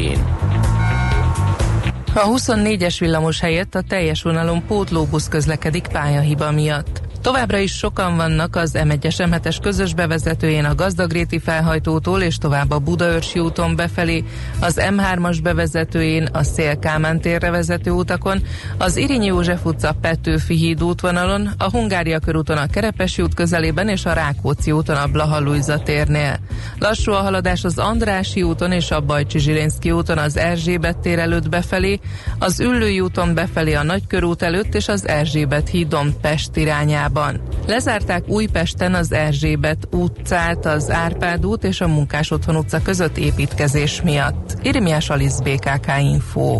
A 2.14 2.28
24-es 2.28 2.96
villamos 3.00 3.40
helyett 3.40 3.76
a 3.76 3.82
teljes 3.82 4.22
vonalon 4.22 4.66
pótlóbusz 4.68 5.28
közlekedik 5.28 5.88
pályahiba 5.88 6.52
miatt. 6.52 7.05
Továbbra 7.26 7.58
is 7.58 7.72
sokan 7.72 8.16
vannak 8.16 8.56
az 8.56 8.72
M1-es 8.74 9.16
M7-es 9.18 9.58
közös 9.62 9.94
bevezetőjén 9.94 10.66
a 10.66 10.76
Gazdagréti 10.76 11.40
felhajtótól 11.40 12.22
és 12.22 12.38
tovább 12.38 12.72
a 12.72 12.80
Budaörsi 12.80 13.40
úton 13.40 13.76
befelé, 13.76 14.24
az 14.60 14.82
M3-as 14.82 15.38
bevezetőjén 15.44 16.30
a 16.32 16.44
Szél-Kámán 16.44 17.22
térre 17.22 17.50
vezető 17.50 17.92
utakon, 17.92 18.42
az 18.78 18.98
Irinyi 18.98 19.26
József 19.26 19.66
utca 19.66 19.96
Petőfi 20.02 20.56
híd 20.56 20.84
útvonalon, 20.84 21.50
a 21.58 21.70
Hungária 21.70 22.20
körúton 22.20 22.58
a 22.58 22.68
Kerepesi 22.68 23.22
út 23.22 23.34
közelében 23.34 23.90
és 23.90 24.06
a 24.06 24.14
Rákóczi 24.14 24.72
úton 24.72 24.96
a 24.96 25.08
Blaha 25.08 25.44
térnél. 25.84 26.40
Lassú 26.80 27.12
a 27.12 27.22
haladás 27.22 27.64
az 27.64 27.78
Andrási 27.78 28.44
úton 28.44 28.72
és 28.72 28.92
a 28.92 29.02
Bajcsi 29.02 29.40
Zsilinszki 29.40 29.92
úton 29.92 30.18
az 30.18 30.38
Erzsébet 30.38 30.98
tér 30.98 31.20
előtt 31.20 31.50
befelé, 31.50 32.00
az 32.40 32.60
Üllői 32.60 33.00
úton 33.00 33.34
befelé 33.34 33.74
a 33.74 33.84
Nagykörút 33.84 34.42
előtt 34.42 34.76
és 34.76 34.88
az 34.88 35.08
Erzsébet 35.08 35.70
hídon 35.70 36.14
Pest 36.22 36.56
irányába 36.56 37.14
városban. 37.16 37.42
Lezárták 37.68 38.24
Újpesten 38.28 38.94
az 38.94 39.12
Erzsébet 39.12 39.88
utcát, 39.92 40.66
az 40.66 40.92
Árpád 40.92 41.46
út 41.46 41.64
és 41.64 41.82
a 41.82 41.88
Munkás 41.88 42.32
Otthon 42.32 42.56
utca 42.56 42.82
között 42.82 43.18
építkezés 43.18 44.02
miatt. 44.02 44.56
Irmiás 44.62 45.10
Alisz 45.10 45.40
BKK 45.40 45.88
Info. 46.00 46.58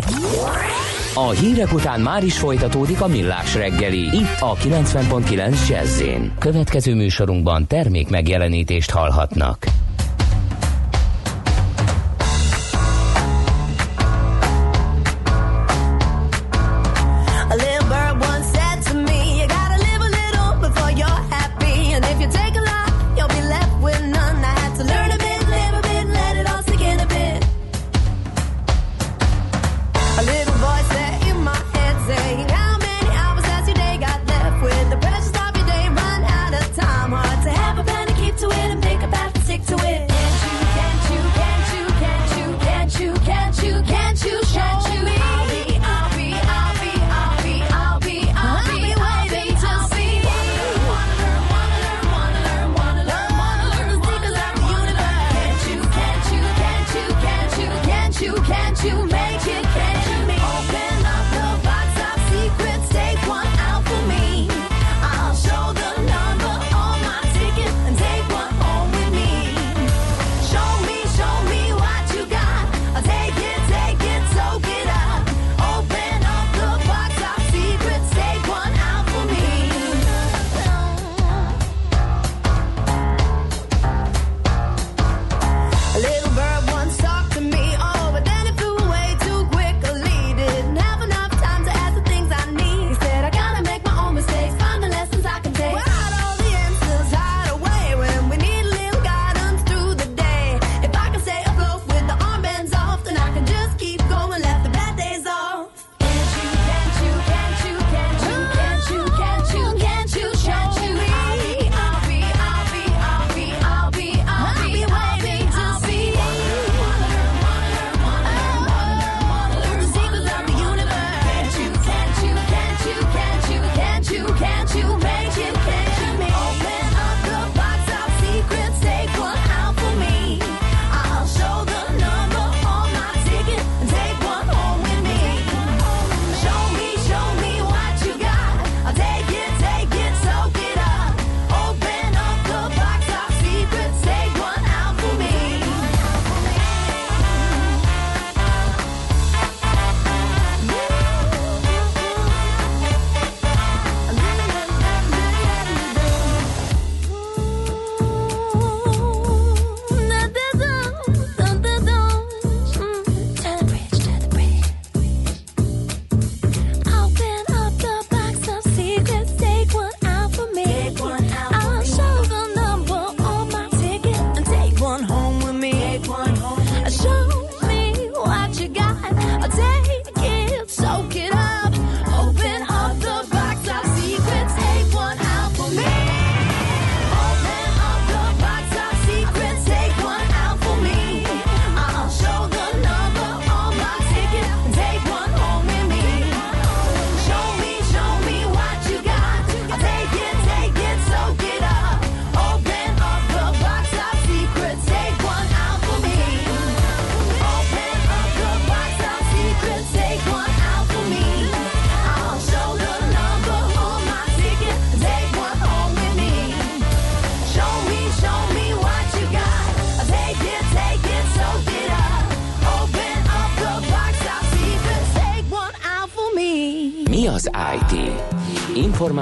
A 1.14 1.30
hírek 1.30 1.72
után 1.72 2.00
már 2.00 2.24
is 2.24 2.38
folytatódik 2.38 3.00
a 3.00 3.06
millás 3.06 3.54
reggeli. 3.54 4.02
Itt 4.02 4.40
a 4.40 4.54
90.9 4.54 5.68
jazz 5.68 6.02
Következő 6.38 6.94
műsorunkban 6.94 7.66
termék 7.66 8.08
megjelenítést 8.08 8.90
hallhatnak. 8.90 9.66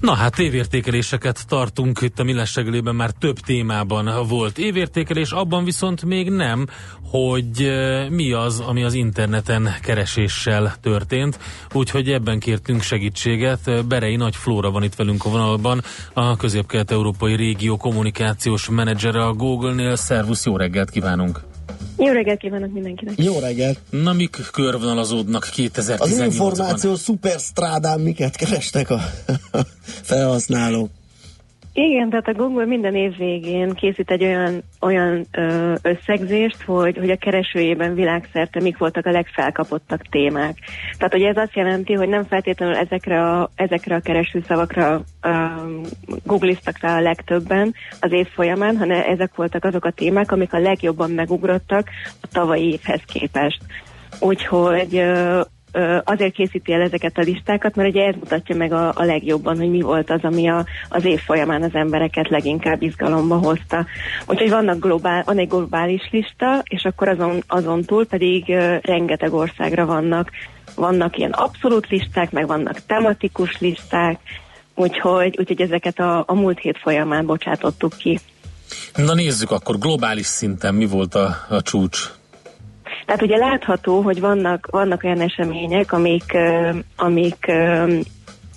Na 0.00 0.14
hát 0.14 0.38
évértékeléseket 0.38 1.46
tartunk 1.48 2.00
itt 2.00 2.18
a 2.18 2.24
Millás 2.24 2.54
reggelében, 2.54 2.94
már 2.94 3.10
több 3.10 3.38
témában 3.38 4.26
volt 4.28 4.58
évértékelés, 4.58 5.30
abban 5.30 5.64
viszont 5.64 6.04
még 6.04 6.30
nem, 6.30 6.66
hogy 7.02 7.72
mi 8.10 8.32
az, 8.32 8.60
ami 8.60 8.82
az 8.82 8.94
interneten 8.94 9.74
kereséssel 9.82 10.74
történt, 10.80 11.38
úgyhogy 11.72 12.10
ebben 12.10 12.38
kértünk 12.38 12.82
segítséget. 12.82 13.86
Berei 13.86 14.16
Nagy 14.16 14.36
Flóra 14.36 14.70
van 14.70 14.82
itt 14.82 14.94
velünk 14.94 15.24
a 15.24 15.30
vonalban, 15.30 15.82
a 16.12 16.36
közép-kelet-európai 16.36 17.36
régió 17.36 17.76
kommunikációs 17.76 18.68
menedzsere 18.68 19.24
a 19.24 19.32
Google-nél. 19.32 19.96
Szervusz, 19.96 20.44
jó 20.44 20.56
reggelt 20.56 20.90
kívánunk! 20.90 21.47
Jó 21.96 22.12
reggelt 22.12 22.38
kívánok 22.38 22.72
mindenkinek! 22.72 23.22
Jó 23.22 23.38
reggelt! 23.38 23.78
Na, 23.90 24.12
mik 24.12 24.36
körvonalazódnak 24.52 25.48
2018-ban? 25.56 26.00
Az 26.00 26.18
információ 26.18 26.94
szuperstrádán 26.94 28.00
miket 28.00 28.36
kerestek 28.36 28.90
a 28.90 29.00
felhasználók? 30.10 30.90
Igen, 31.72 32.10
tehát 32.10 32.28
a 32.28 32.32
Google 32.32 32.64
minden 32.64 32.94
év 32.94 33.16
végén 33.16 33.72
készít 33.72 34.10
egy 34.10 34.24
olyan, 34.24 34.62
olyan 34.80 35.26
ö, 35.32 35.74
összegzést, 35.82 36.62
hogy, 36.62 36.96
hogy 36.96 37.10
a 37.10 37.16
keresőjében 37.16 37.94
világszerte 37.94 38.60
mik 38.60 38.78
voltak 38.78 39.06
a 39.06 39.10
legfelkapottabb 39.10 40.00
témák. 40.10 40.56
Tehát 40.98 41.14
ugye 41.14 41.28
ez 41.28 41.36
azt 41.36 41.54
jelenti, 41.54 41.92
hogy 41.92 42.08
nem 42.08 42.24
feltétlenül 42.24 42.74
ezekre 42.74 43.22
a, 43.22 43.50
ezekre 43.54 43.94
a 43.94 44.00
keresőszavakra 44.00 45.02
googliztak 46.24 46.78
rá 46.80 46.96
a 46.96 47.00
legtöbben 47.00 47.74
az 48.00 48.12
év 48.12 48.26
folyamán, 48.26 48.76
hanem 48.76 49.02
ezek 49.08 49.34
voltak 49.34 49.64
azok 49.64 49.84
a 49.84 49.90
témák, 49.90 50.32
amik 50.32 50.52
a 50.52 50.58
legjobban 50.58 51.10
megugrottak 51.10 51.88
a 52.20 52.26
tavalyi 52.32 52.72
évhez 52.72 53.02
képest. 53.06 53.60
Úgyhogy 54.20 55.02
azért 56.04 56.34
készíti 56.34 56.72
el 56.72 56.80
ezeket 56.80 57.18
a 57.18 57.22
listákat, 57.22 57.74
mert 57.76 57.88
ugye 57.88 58.06
ez 58.06 58.14
mutatja 58.14 58.56
meg 58.56 58.72
a, 58.72 58.92
a 58.94 59.04
legjobban, 59.04 59.56
hogy 59.56 59.70
mi 59.70 59.80
volt 59.80 60.10
az, 60.10 60.20
ami 60.22 60.48
a, 60.48 60.66
az 60.88 61.04
év 61.04 61.20
folyamán 61.20 61.62
az 61.62 61.74
embereket 61.74 62.28
leginkább 62.28 62.82
izgalomba 62.82 63.36
hozta. 63.36 63.86
Úgyhogy 64.26 64.50
vannak 64.50 64.80
globál, 64.80 65.22
van 65.26 65.38
egy 65.38 65.48
globális 65.48 66.08
lista, 66.10 66.62
és 66.64 66.84
akkor 66.84 67.08
azon, 67.08 67.42
azon 67.46 67.82
túl 67.82 68.06
pedig 68.06 68.44
rengeteg 68.82 69.34
országra 69.34 69.86
vannak. 69.86 70.30
Vannak 70.74 71.18
ilyen 71.18 71.30
abszolút 71.30 71.86
listák, 71.88 72.30
meg 72.30 72.46
vannak 72.46 72.86
tematikus 72.86 73.58
listák, 73.60 74.20
úgyhogy, 74.74 75.34
úgyhogy 75.38 75.60
ezeket 75.60 75.98
a, 75.98 76.24
a 76.26 76.34
múlt 76.34 76.58
hét 76.58 76.78
folyamán 76.78 77.26
bocsátottuk 77.26 77.96
ki. 77.96 78.18
Na 78.94 79.14
nézzük 79.14 79.50
akkor 79.50 79.78
globális 79.78 80.26
szinten 80.26 80.74
mi 80.74 80.86
volt 80.86 81.14
a, 81.14 81.36
a 81.48 81.62
csúcs 81.62 82.17
tehát 83.08 83.22
ugye 83.22 83.36
látható, 83.36 84.00
hogy 84.00 84.20
vannak, 84.20 84.68
vannak 84.70 85.04
olyan 85.04 85.20
események, 85.20 85.92
amik, 85.92 86.36
amik 86.96 87.46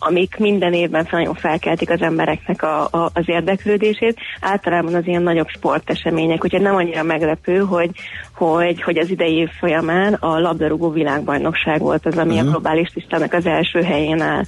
amik 0.03 0.37
minden 0.37 0.73
évben 0.73 1.07
nagyon 1.11 1.33
felkeltik 1.33 1.89
az 1.89 2.01
embereknek 2.01 2.63
a, 2.63 2.83
a, 2.83 3.09
az 3.13 3.23
érdeklődését. 3.25 4.19
Általában 4.39 4.93
az 4.93 5.07
ilyen 5.07 5.21
nagyobb 5.21 5.47
sportesemények, 5.47 6.43
úgyhogy 6.43 6.61
nem 6.61 6.75
annyira 6.75 7.03
meglepő, 7.03 7.57
hogy, 7.57 7.89
hogy, 8.33 8.81
hogy 8.81 8.97
az 8.97 9.09
idei 9.09 9.35
év 9.35 9.49
folyamán 9.59 10.13
a 10.13 10.39
labdarúgó 10.39 10.89
világbajnokság 10.89 11.79
volt 11.79 12.05
az, 12.05 12.17
ami 12.17 12.29
uh-huh. 12.29 12.39
a 12.39 12.43
mhm. 12.43 12.51
globális 12.51 12.91
listának 12.93 13.33
az 13.33 13.45
első 13.45 13.81
helyén 13.81 14.21
áll. 14.21 14.43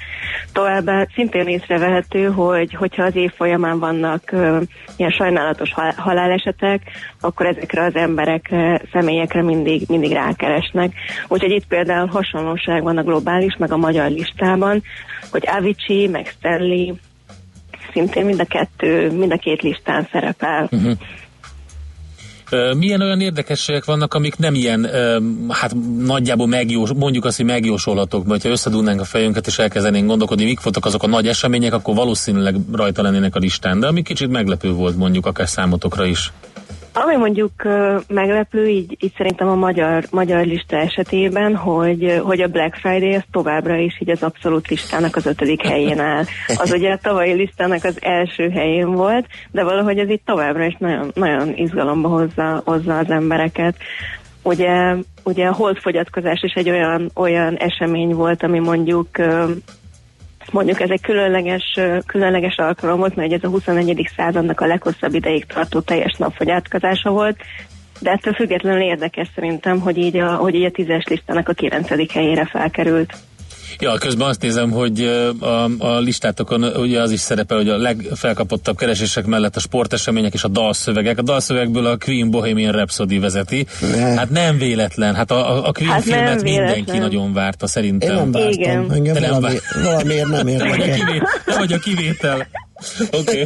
Továbbá 0.53 1.07
szintén 1.13 1.47
észrevehető, 1.47 2.25
hogy 2.25 2.73
hogyha 2.73 3.03
az 3.03 3.15
év 3.15 3.31
folyamán 3.31 3.79
vannak 3.79 4.21
uh, 4.31 4.61
ilyen 4.95 5.11
sajnálatos 5.11 5.73
halálesetek, 5.97 6.81
akkor 7.21 7.45
ezekre 7.45 7.83
az 7.83 7.95
emberekre, 7.95 8.81
személyekre 8.91 9.41
mindig, 9.41 9.81
mindig 9.87 10.11
rákeresnek. 10.11 10.93
Úgyhogy 11.27 11.51
itt 11.51 11.67
például 11.67 12.07
hasonlóság 12.07 12.83
van 12.83 12.97
a 12.97 13.03
globális, 13.03 13.55
meg 13.59 13.71
a 13.71 13.77
magyar 13.77 14.09
listában, 14.09 14.83
hogy 15.31 15.42
Avicii, 15.47 16.07
meg 16.07 16.33
Stanley 16.37 16.95
szintén 17.93 18.25
mind 18.25 18.39
a 18.39 18.45
kettő, 18.45 19.11
mind 19.11 19.31
a 19.31 19.37
két 19.37 19.61
listán 19.61 20.07
szerepel. 20.11 20.69
Uh-huh. 20.71 20.97
Milyen 22.77 23.01
olyan 23.01 23.21
érdekességek 23.21 23.85
vannak, 23.85 24.13
amik 24.13 24.37
nem 24.37 24.53
ilyen, 24.53 24.89
hát 25.49 25.75
nagyjából 25.97 26.47
megjós, 26.47 26.89
mondjuk 26.95 27.25
azt, 27.25 27.37
hogy 27.37 27.45
megjósolhatók, 27.45 28.25
mert 28.25 28.43
ha 28.43 28.49
összedúnánk 28.49 29.01
a 29.01 29.05
fejünket 29.05 29.47
és 29.47 29.59
elkezdenénk 29.59 30.07
gondolkodni, 30.07 30.43
mik 30.43 30.61
voltak 30.61 30.85
azok 30.85 31.03
a 31.03 31.07
nagy 31.07 31.27
események, 31.27 31.73
akkor 31.73 31.95
valószínűleg 31.95 32.55
rajta 32.71 33.01
lennének 33.01 33.35
a 33.35 33.39
listán, 33.39 33.79
de 33.79 33.87
ami 33.87 34.01
kicsit 34.01 34.29
meglepő 34.29 34.71
volt 34.71 34.97
mondjuk 34.97 35.25
akár 35.25 35.47
számotokra 35.47 36.05
is. 36.05 36.31
Ami 36.93 37.15
mondjuk 37.15 37.51
meglepő, 38.07 38.67
így, 38.67 38.97
így 38.99 39.13
szerintem 39.17 39.47
a 39.47 39.55
magyar, 39.55 40.03
magyar 40.11 40.45
lista 40.45 40.77
esetében, 40.77 41.55
hogy, 41.55 42.21
hogy 42.23 42.41
a 42.41 42.47
Black 42.47 42.75
Friday 42.75 43.13
az 43.13 43.23
továbbra 43.31 43.75
is 43.75 43.97
így 43.99 44.09
az 44.09 44.23
abszolút 44.23 44.67
listának 44.67 45.15
az 45.15 45.25
ötödik 45.25 45.65
helyén 45.65 45.99
áll. 45.99 46.23
Az 46.57 46.71
ugye 46.71 46.91
a 46.91 46.99
tavalyi 47.01 47.33
listának 47.33 47.83
az 47.83 47.97
első 48.01 48.49
helyén 48.49 48.91
volt, 48.91 49.27
de 49.51 49.63
valahogy 49.63 49.97
ez 49.97 50.09
itt 50.09 50.25
továbbra 50.25 50.65
is 50.65 50.75
nagyon, 50.79 51.11
nagyon 51.13 51.53
izgalomba 51.55 52.07
hozza, 52.07 52.61
hozza 52.65 52.97
az 52.97 53.09
embereket. 53.09 53.75
Ugye, 54.41 54.95
ugye 55.23 55.45
a 55.45 55.53
holdfogyatkozás 55.53 56.41
is 56.41 56.53
egy 56.53 56.69
olyan, 56.69 57.11
olyan 57.15 57.55
esemény 57.55 58.13
volt, 58.13 58.43
ami 58.43 58.59
mondjuk 58.59 59.07
mondjuk 60.51 60.81
ez 60.81 60.89
egy 60.89 61.01
különleges, 61.01 61.79
különleges 62.05 62.55
alkalom 62.55 62.99
volt, 62.99 63.15
mert 63.15 63.31
ez 63.31 63.43
a 63.43 63.47
21. 63.47 64.09
századnak 64.15 64.61
a 64.61 64.65
leghosszabb 64.65 65.13
ideig 65.13 65.45
tartó 65.45 65.79
teljes 65.79 66.15
napfogyatkozása 66.17 67.09
volt, 67.09 67.37
de 67.99 68.11
ettől 68.11 68.33
függetlenül 68.33 68.81
érdekes 68.81 69.29
szerintem, 69.35 69.79
hogy 69.79 69.97
így 69.97 70.17
a, 70.17 70.35
hogy 70.35 70.55
így 70.55 70.65
a 70.65 70.71
tízes 70.71 71.03
listának 71.05 71.49
a 71.49 71.53
kilencedik 71.53 72.11
helyére 72.11 72.45
felkerült. 72.45 73.13
Ja, 73.79 73.97
közben 73.97 74.27
azt 74.27 74.41
nézem, 74.41 74.71
hogy 74.71 75.01
a, 75.39 75.63
a 75.77 75.99
listátokon 75.99 76.63
ugye 76.63 77.01
az 77.01 77.11
is 77.11 77.19
szerepel, 77.19 77.57
hogy 77.57 77.69
a 77.69 77.77
legfelkapottabb 77.77 78.77
keresések 78.77 79.25
mellett 79.25 79.55
a 79.55 79.59
sportesemények 79.59 80.33
és 80.33 80.43
a 80.43 80.47
dalszövegek. 80.47 81.17
A 81.17 81.21
dalszövegből 81.21 81.85
a 81.85 81.97
Queen 81.97 82.31
Bohemian 82.31 82.71
Rhapsody 82.71 83.19
vezeti. 83.19 83.67
Ne. 83.81 83.97
Hát 83.97 84.29
nem 84.29 84.57
véletlen. 84.57 85.15
Hát 85.15 85.31
a, 85.31 85.67
a 85.67 85.71
Queen 85.71 85.91
hát 85.91 86.03
filmet 86.03 86.43
mindenki 86.43 86.97
nagyon 86.97 87.33
várta 87.33 87.67
szerintem. 87.67 88.09
Én 88.09 88.15
nem 88.15 88.31
vártam. 88.31 88.51
Igen. 88.51 88.91
Engem 88.91 89.15
nem 89.21 89.29
valami, 89.29 89.57
valamiért 89.83 90.27
nem 90.27 90.47
érdekel. 90.47 91.29
Nem 91.45 91.57
vagy 91.57 91.73
a 91.73 91.77
kivétel. 91.77 92.47
Okay. 93.19 93.43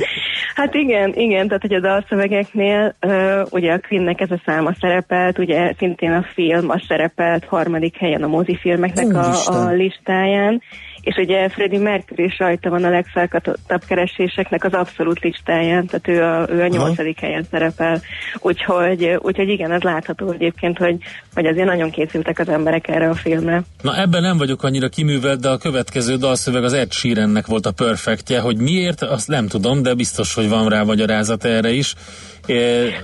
Hát 0.56 0.74
igen, 0.74 1.14
igen, 1.14 1.48
tehát 1.48 1.62
hogy 1.62 1.74
a 1.74 1.80
dalszövegeknél 1.80 2.96
uh, 3.02 3.42
ugye 3.50 3.74
a 3.74 3.80
Queennek 3.80 4.22
ez 4.22 4.32
a 4.32 4.42
száma 4.46 4.74
szerepelt, 4.80 5.38
ugye 5.40 5.74
szintén 5.78 6.12
a 6.12 6.26
film 6.34 6.70
a 6.70 6.82
szerepelt 6.88 7.46
harmadik 7.46 7.98
helyen 7.98 8.24
a 8.24 8.28
mozifilmeknek 8.28 9.14
a, 9.14 9.34
a 9.46 9.70
listáján, 9.70 10.62
és 11.08 11.16
ugye 11.16 11.50
Freddie 11.50 11.80
Mercury 11.80 12.24
is 12.24 12.38
rajta 12.40 12.70
van 12.70 12.84
a 12.84 12.90
legfelkatottabb 12.90 13.82
kereséseknek 13.88 14.64
az 14.64 14.74
abszolút 14.74 15.20
listáján, 15.20 15.86
tehát 15.86 16.08
ő 16.08 16.24
a, 16.24 16.48
ő 16.50 16.62
a 16.62 16.68
nyolcadik 16.68 17.20
helyen 17.20 17.46
szerepel. 17.52 18.02
Úgyhogy, 18.40 19.18
úgyhogy 19.20 19.50
igen, 19.50 19.72
ez 19.72 19.82
látható 19.82 20.32
egyébként, 20.32 20.78
hogy, 20.78 20.98
hogy 21.34 21.46
azért 21.46 21.68
nagyon 21.68 21.90
készültek 21.90 22.40
az 22.40 22.50
emberek 22.50 22.88
erre 22.88 23.10
a 23.10 23.16
filmre. 23.16 23.64
Na 23.82 24.02
ebben 24.02 24.22
nem 24.22 24.38
vagyok 24.38 24.64
annyira 24.64 24.88
kiművelt, 24.90 25.40
de 25.40 25.50
a 25.50 25.58
következő 25.58 26.16
dalszöveg 26.16 26.64
az 26.64 26.74
Ed 26.74 26.92
Sheerannek 26.92 27.48
volt 27.48 27.66
a 27.66 27.72
perfektje, 27.72 28.40
hogy 28.40 28.58
miért, 28.58 29.02
azt 29.02 29.28
nem 29.28 29.48
tudom, 29.48 29.82
de 29.82 29.94
biztos, 29.94 30.34
hogy 30.34 30.50
van 30.50 30.70
rá 30.70 30.84
magyarázat 30.84 31.46
erre 31.46 31.70
is. 31.70 31.94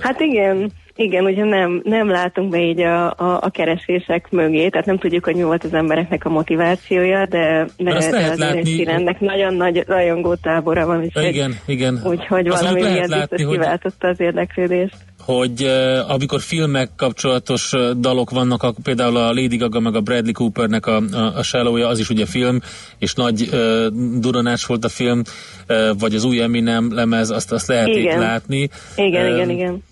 Hát 0.00 0.20
igen, 0.20 0.72
igen, 0.96 1.24
ugye 1.24 1.44
nem, 1.44 1.80
nem 1.84 2.08
látunk 2.08 2.50
be 2.50 2.60
így 2.60 2.80
a, 2.80 3.06
a, 3.06 3.38
a 3.40 3.50
keresések 3.50 4.30
mögé, 4.30 4.68
tehát 4.68 4.86
nem 4.86 4.98
tudjuk, 4.98 5.24
hogy 5.24 5.34
mi 5.34 5.42
volt 5.42 5.64
az 5.64 5.74
embereknek 5.74 6.24
a 6.24 6.28
motivációja, 6.28 7.26
de, 7.26 7.66
de, 7.76 7.90
de 7.90 7.96
azért 7.96 8.36
látni, 8.38 8.88
ennek 8.88 9.20
nagyon 9.20 9.54
nagy 9.54 9.84
rajongó 9.86 10.34
tábora 10.34 10.86
van. 10.86 11.02
Úgyhogy, 11.02 11.24
igen, 11.24 11.58
igen. 11.66 12.00
Úgyhogy 12.04 12.48
valami 12.48 12.82
miért 12.82 13.08
biztos 13.08 13.42
hogy... 13.42 13.52
kiváltotta 13.52 14.08
az 14.08 14.20
érdeklődést 14.20 14.96
hogy 15.24 15.62
uh, 15.62 16.10
amikor 16.10 16.40
filmek 16.40 16.90
kapcsolatos 16.96 17.72
uh, 17.72 17.90
dalok 17.90 18.30
vannak, 18.30 18.62
a, 18.62 18.74
például 18.82 19.16
a 19.16 19.32
Lady 19.32 19.56
Gaga 19.56 19.80
meg 19.80 19.94
a 19.94 20.00
Bradley 20.00 20.32
Coopernek 20.32 20.86
a, 20.86 21.02
a, 21.12 21.36
a 21.36 21.42
Shallowja, 21.42 21.88
az 21.88 21.98
is 21.98 22.10
ugye 22.10 22.26
film, 22.26 22.60
és 22.98 23.14
nagy 23.14 23.48
uh, 23.52 23.86
duranás 24.20 24.66
volt 24.66 24.84
a 24.84 24.88
film, 24.88 25.22
uh, 25.68 25.98
vagy 25.98 26.14
az 26.14 26.24
új 26.24 26.40
Eminem 26.40 26.94
lemez, 26.94 27.30
azt, 27.30 27.52
azt 27.52 27.66
lehet 27.66 27.88
igen. 27.88 28.18
látni. 28.18 28.68
Igen, 28.96 29.26
uh, 29.26 29.34
igen, 29.34 29.50
igen 29.50 29.82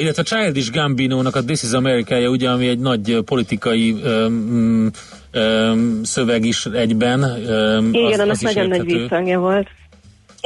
illetve 0.00 0.22
a 0.22 0.24
Childish 0.24 0.70
Gambino-nak 0.70 1.36
a 1.36 1.44
This 1.44 1.62
is 1.62 1.72
america 1.72 2.28
ugye, 2.28 2.50
ami 2.50 2.68
egy 2.68 2.78
nagy 2.78 3.18
politikai 3.24 3.92
um, 3.92 4.90
um, 5.34 6.00
szöveg 6.04 6.44
is 6.44 6.66
egyben. 6.66 7.22
Um, 7.22 7.92
Igen, 7.92 8.12
az, 8.12 8.18
annak 8.18 8.30
az 8.30 8.40
nagyon 8.40 8.68
nagy 8.68 8.84
visszhangja 8.84 9.38
volt. 9.38 9.66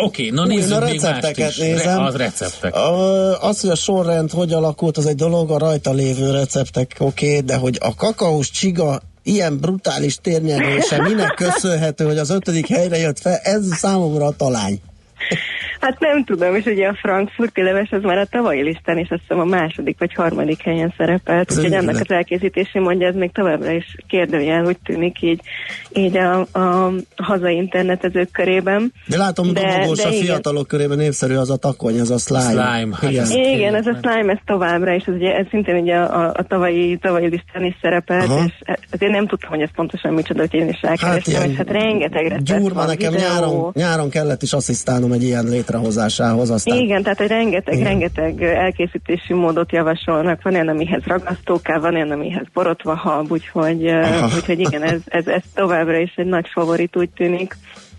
Oké, 0.01 0.31
na 0.31 0.43
Új, 0.43 0.49
nézzük 0.49 0.71
na 0.71 0.85
még 0.85 1.01
mást 1.01 1.03
recepteket 1.03 1.51
is. 1.51 1.57
nézem. 1.57 1.99
Re, 1.99 2.05
az 2.05 2.15
receptek. 2.15 2.75
A, 2.75 3.43
az, 3.43 3.61
hogy 3.61 3.71
a 3.71 3.75
sorrend 3.75 4.31
hogy 4.31 4.53
alakult, 4.53 4.97
az 4.97 5.07
egy 5.07 5.17
dolog, 5.17 5.51
a 5.51 5.59
rajta 5.59 5.93
lévő 5.93 6.31
receptek 6.31 6.97
oké, 6.99 7.29
okay, 7.29 7.41
de 7.41 7.57
hogy 7.57 7.79
a 7.81 7.95
kakaós 7.95 8.51
csiga 8.51 9.01
ilyen 9.23 9.59
brutális 9.59 10.17
térnyerése 10.23 11.03
minek 11.03 11.35
köszönhető, 11.45 12.05
hogy 12.05 12.19
az 12.19 12.31
ötödik 12.31 12.67
helyre 12.67 12.97
jött 12.97 13.19
fel, 13.19 13.37
ez 13.43 13.67
számomra 13.75 14.27
a 14.27 14.37
talány. 14.37 14.81
Hát 15.81 15.99
nem 16.01 16.25
tudom, 16.25 16.55
és 16.55 16.65
ugye 16.65 16.87
a 16.89 16.95
frankfurti 17.03 17.63
leves 17.63 17.91
az 17.91 18.03
már 18.03 18.19
a 18.19 18.27
tavalyi 18.31 18.63
listán, 18.63 18.99
és 18.99 19.09
azt 19.11 19.21
hiszem 19.21 19.39
a 19.41 19.45
második 19.45 19.99
vagy 19.99 20.15
harmadik 20.15 20.63
helyen 20.63 20.95
szerepelt, 20.97 21.51
úgyhogy 21.57 21.73
ennek 21.73 21.95
az 21.95 22.11
elkészítési 22.11 22.79
mondja, 22.79 23.07
ez 23.09 23.15
még 23.15 23.33
továbbra 23.33 23.71
is 23.71 23.97
kérdőjel, 24.09 24.65
úgy 24.65 24.79
tűnik 24.85 25.23
így, 25.23 25.41
így 25.95 26.17
a, 26.17 26.41
a 26.41 26.93
hazai 27.17 27.55
internetezők 27.57 28.31
körében. 28.31 28.93
De 29.07 29.17
látom, 29.17 29.53
De- 29.53 29.61
dobogós 29.73 29.97
de 29.99 30.07
a 30.09 30.11
igen. 30.11 30.23
fiatalok 30.25 30.67
körében 30.67 30.97
népszerű 30.99 31.35
az 31.35 31.51
a 31.51 31.57
takony, 31.57 32.01
az 32.01 32.11
a 32.11 32.19
slime. 32.19 32.43
Slime, 32.43 32.97
hát 33.01 33.11
Igen. 33.11 33.23
ez- 33.23 33.31
Igen, 33.31 33.75
ez 33.75 33.87
a 33.87 33.97
slime, 34.03 34.33
ez 34.33 34.39
továbbra 34.47 34.95
is, 34.95 35.05
ez, 35.05 35.15
ugye, 35.15 35.35
ez 35.37 35.47
szintén 35.51 35.77
ugye 35.77 35.97
a, 35.97 36.29
a 36.35 36.43
tavalyi, 36.49 36.97
tavalyi 37.03 37.29
listán 37.29 37.65
is 37.65 37.77
szerepelt, 37.81 38.25
Aha. 38.29 38.45
és 38.47 38.53
azért 38.91 39.13
nem 39.13 39.27
tudtam, 39.27 39.51
hogy 39.51 39.61
ez 39.61 39.71
pontosan 39.75 40.13
micsoda, 40.15 40.41
hogy 40.41 40.55
én 40.55 40.69
is 40.69 40.81
rákerestem, 40.83 41.35
ilyen 41.35 41.51
és 41.51 41.57
hát 41.57 41.71
rengeteg 41.71 42.43
Gyurma, 42.43 42.85
nekem 42.85 43.13
videó. 43.13 43.29
nyáron, 43.29 43.71
nyáron 43.75 44.11
kellett 44.11 44.43
is 44.43 44.53
asszisztálnom 44.53 45.08
egy 45.13 45.23
ilyen 45.23 45.45
létrehozásához, 45.45 46.51
aztán 46.51 46.79
Igen, 46.79 47.03
tehát 47.03 47.19
hogy 47.19 47.27
rengeteg, 47.29 47.75
Igen. 47.75 47.87
rengeteg 47.87 48.43
elkészítési 48.43 49.33
módot 49.33 49.73
javasolnak. 49.73 50.43
Van 50.43 50.55
olyan, 50.55 50.69
amihez 50.69 51.03
ragasztóká, 51.05 51.79
van 51.79 51.95
olyan, 51.95 52.11
amihez 52.11 52.47
borotva 52.53 52.95
hab, 52.95 53.33
úgyhogy, 53.33 53.91
úgyhogy 54.35 54.61
igen, 54.61 54.83
ez, 54.83 55.01
ez, 55.07 55.27
ez 55.27 55.43
továbbra 55.55 55.99
is 55.99 56.13
egy 56.17 56.27
nagy 56.27 56.47
favorit 56.53 56.97
úgy 56.97 57.11
tűnik. 57.11 57.57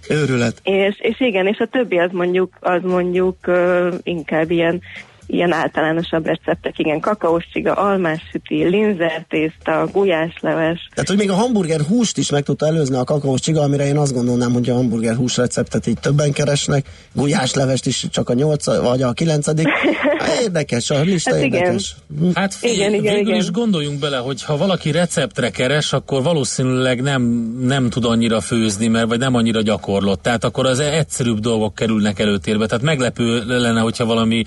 őrület. 0.09 0.59
És, 0.63 0.95
és 0.99 1.19
igen, 1.19 1.47
és 1.47 1.57
a 1.57 1.65
többi 1.65 1.97
az 1.97 2.09
mondjuk, 2.11 2.53
az 2.59 2.81
mondjuk 2.83 3.37
uh, 3.47 3.93
inkább 4.03 4.51
ilyen 4.51 4.81
ilyen 5.31 5.51
általánosabb 5.51 6.25
receptek, 6.25 6.79
igen, 6.79 6.99
kakaós 6.99 7.47
csiga, 7.53 7.73
almás 7.73 8.21
süti, 8.31 8.63
linzertészta, 8.63 9.87
gulyásleves. 9.91 10.89
Tehát, 10.93 11.09
hogy 11.09 11.17
még 11.17 11.29
a 11.29 11.33
hamburger 11.33 11.81
húst 11.81 12.17
is 12.17 12.29
meg 12.29 12.43
tudta 12.43 12.65
előzni 12.65 12.95
a 12.95 13.03
kakaós 13.03 13.39
csiga, 13.39 13.61
amire 13.61 13.85
én 13.85 13.97
azt 13.97 14.13
gondolnám, 14.13 14.53
hogy 14.53 14.69
a 14.69 14.73
hamburger 14.73 15.15
hús 15.15 15.37
receptet 15.37 15.87
így 15.87 15.99
többen 15.99 16.31
keresnek, 16.31 16.85
gulyáslevest 17.13 17.85
is 17.85 18.05
csak 18.11 18.29
a 18.29 18.33
nyolc 18.33 18.65
vagy 18.65 19.01
a 19.01 19.11
kilencedik. 19.11 19.67
Érdekes, 20.41 20.89
a 20.89 21.01
lista 21.01 21.33
Hát 21.33 21.43
igen. 21.43 21.59
érdekes. 21.59 21.95
Hát 22.33 22.53
figyelj, 22.53 22.77
Igen, 22.77 22.93
igen, 22.93 23.13
végül 23.13 23.27
igen. 23.27 23.39
is 23.41 23.51
gondoljunk 23.51 23.99
bele, 23.99 24.17
hogy 24.17 24.43
ha 24.43 24.57
valaki 24.57 24.91
receptre 24.91 25.49
keres, 25.49 25.93
akkor 25.93 26.23
valószínűleg 26.23 27.01
nem, 27.01 27.21
nem 27.61 27.89
tud 27.89 28.05
annyira 28.05 28.41
főzni, 28.41 28.87
mert 28.87 29.07
vagy 29.07 29.19
nem 29.19 29.35
annyira 29.35 29.61
gyakorlott. 29.61 30.21
Tehát 30.21 30.43
akkor 30.43 30.65
az 30.65 30.79
egyszerűbb 30.79 31.39
dolgok 31.39 31.75
kerülnek 31.75 32.19
előtérbe. 32.19 32.65
Tehát 32.65 32.83
meglepő 32.83 33.43
lenne, 33.45 33.79
hogyha 33.79 34.05
valami 34.05 34.43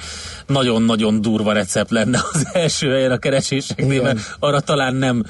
nagyon-nagyon 0.73 1.21
durva 1.21 1.53
recept 1.53 1.91
lenne 1.91 2.21
az 2.33 2.49
első 2.53 2.91
helyen 2.91 3.11
a 3.11 3.19
kereséseknél, 3.19 3.91
Igen. 3.91 4.05
mert 4.05 4.37
arra 4.39 4.61
talán 4.61 4.95
nem 4.95 5.25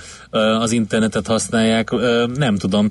az 0.60 0.72
internetet 0.72 1.26
használják, 1.26 1.90
nem 2.34 2.56
tudom. 2.56 2.90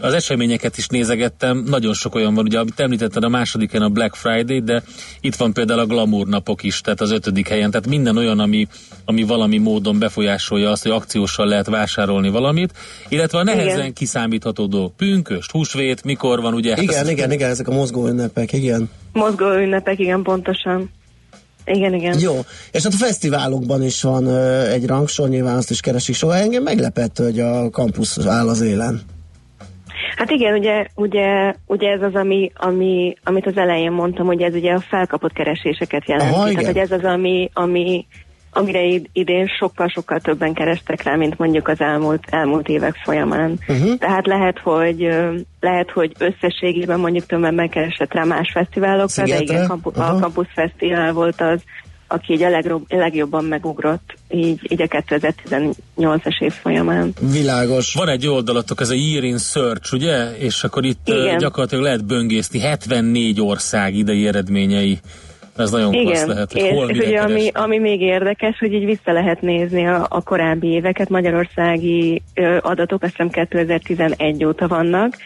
Az 0.00 0.12
eseményeket 0.12 0.78
is 0.78 0.86
nézegettem, 0.86 1.64
nagyon 1.66 1.94
sok 1.94 2.14
olyan 2.14 2.34
van, 2.34 2.44
ugye, 2.44 2.58
amit 2.58 2.80
említetted 2.80 3.24
a 3.24 3.28
másodiken 3.28 3.82
a 3.82 3.88
Black 3.88 4.14
Friday, 4.14 4.60
de 4.60 4.82
itt 5.20 5.34
van 5.34 5.52
például 5.52 5.80
a 5.80 5.86
Glamour 5.86 6.26
napok 6.26 6.62
is, 6.62 6.80
tehát 6.80 7.00
az 7.00 7.10
ötödik 7.10 7.48
helyen, 7.48 7.70
tehát 7.70 7.88
minden 7.88 8.16
olyan, 8.16 8.38
ami, 8.38 8.66
ami 9.04 9.22
valami 9.22 9.58
módon 9.58 9.98
befolyásolja 9.98 10.70
azt, 10.70 10.82
hogy 10.82 10.92
akciósan 10.92 11.46
lehet 11.46 11.66
vásárolni 11.66 12.28
valamit, 12.28 12.72
illetve 13.08 13.38
a 13.38 13.42
nehezen 13.42 13.78
Igen. 13.78 13.92
kiszámítható 13.92 14.66
dolgok. 14.66 14.96
Pünköst, 14.96 15.50
húsvét, 15.50 16.04
mikor 16.04 16.40
van, 16.40 16.54
ugye? 16.54 16.74
Igen, 16.80 17.08
igen, 17.08 17.32
igen, 17.32 17.50
ezek 17.50 17.68
a 17.68 17.72
mozgó 17.72 18.06
ünnepek, 18.06 18.52
igen. 18.52 18.90
Mozgó 19.12 19.52
ünnepek, 19.52 19.98
igen, 19.98 20.22
pontosan. 20.22 20.90
Igen, 21.66 21.94
igen. 21.94 22.18
Jó, 22.18 22.34
és 22.72 22.82
hát 22.82 22.92
a 22.92 22.96
fesztiválokban 22.96 23.82
is 23.82 24.02
van 24.02 24.26
ö, 24.26 24.66
egy 24.70 24.86
rangsor, 24.86 25.28
nyilván 25.28 25.56
azt 25.56 25.70
is 25.70 25.80
keresik 25.80 26.14
soha. 26.14 26.36
Engem 26.36 26.62
meglepett, 26.62 27.18
hogy 27.18 27.40
a 27.40 27.70
kampusz 27.70 28.26
áll 28.26 28.48
az 28.48 28.60
élen. 28.60 29.00
Hát 30.16 30.30
igen, 30.30 30.54
ugye, 30.54 30.86
ugye, 30.94 31.54
ugye 31.66 31.90
ez 31.90 32.02
az, 32.02 32.14
ami, 32.14 32.52
ami, 32.54 33.16
amit 33.24 33.46
az 33.46 33.56
elején 33.56 33.92
mondtam, 33.92 34.26
hogy 34.26 34.42
ez 34.42 34.54
ugye 34.54 34.72
a 34.72 34.80
felkapott 34.80 35.32
kereséseket 35.32 36.08
jelenti. 36.08 36.34
Aha, 36.34 36.50
igen. 36.50 36.62
Tehát, 36.62 36.72
hogy 36.72 36.82
ez 36.82 36.90
az, 36.90 37.04
ami, 37.04 37.50
ami, 37.52 38.06
amire 38.56 38.82
id- 38.82 39.08
idén 39.12 39.46
sokkal-sokkal 39.58 40.20
többen 40.20 40.54
kerestek 40.54 41.02
rá, 41.02 41.14
mint 41.14 41.38
mondjuk 41.38 41.68
az 41.68 41.80
elmúlt, 41.80 42.24
elmúlt 42.30 42.68
évek 42.68 42.94
folyamán. 43.04 43.58
Uh-huh. 43.68 43.98
Tehát 43.98 44.26
lehet, 44.26 44.58
hogy 44.58 45.08
lehet, 45.60 45.90
hogy 45.90 46.12
összességében 46.18 47.00
mondjuk 47.00 47.26
többen 47.26 47.54
megkeresett 47.54 48.12
rá 48.12 48.24
más 48.24 48.50
fesztiválokra, 48.52 49.22
de 49.24 49.34
Szigetre? 49.34 49.54
igen, 49.54 49.66
kampu, 49.66 49.90
Aha. 49.94 50.14
a 50.14 50.18
Campus 50.20 50.46
Fesztivál 50.54 51.12
volt 51.12 51.40
az, 51.40 51.60
aki 52.08 52.32
így 52.32 52.42
a 52.42 52.48
legjobb, 52.48 52.84
legjobban 52.88 53.44
megugrott 53.44 54.14
így, 54.28 54.60
így 54.72 54.82
a 54.82 54.86
2018-as 54.86 56.42
év 56.42 56.52
folyamán. 56.52 57.12
Világos. 57.20 57.94
Van 57.94 58.08
egy 58.08 58.26
oldalatok, 58.26 58.80
ez 58.80 58.90
a 58.90 58.94
Year 58.94 59.24
in 59.24 59.38
Search, 59.38 59.92
ugye? 59.94 60.36
És 60.36 60.64
akkor 60.64 60.84
itt. 60.84 61.08
Igen. 61.08 61.38
gyakorlatilag 61.38 61.84
lehet 61.84 62.04
böngészni 62.04 62.60
74 62.60 63.40
ország 63.40 63.94
idei 63.94 64.26
eredményei. 64.26 64.98
Ez 65.56 65.70
nagyon 65.70 65.90
klassz 65.90 66.22
Igen, 66.22 66.28
lehet, 66.28 66.52
hogy 66.52 66.68
hol 66.68 66.90
és 66.90 66.98
ugye 66.98 67.20
ami, 67.20 67.50
ami 67.52 67.78
még 67.78 68.00
érdekes, 68.00 68.58
hogy 68.58 68.72
így 68.72 68.84
vissza 68.84 69.12
lehet 69.12 69.40
nézni 69.40 69.86
a, 69.86 70.06
a 70.08 70.22
korábbi 70.22 70.66
éveket, 70.66 71.08
magyarországi 71.08 72.22
ö, 72.34 72.58
adatok 72.60 73.02
azt 73.02 73.10
hiszem 73.10 73.30
2011 73.30 74.44
óta 74.44 74.68
vannak, 74.68 75.16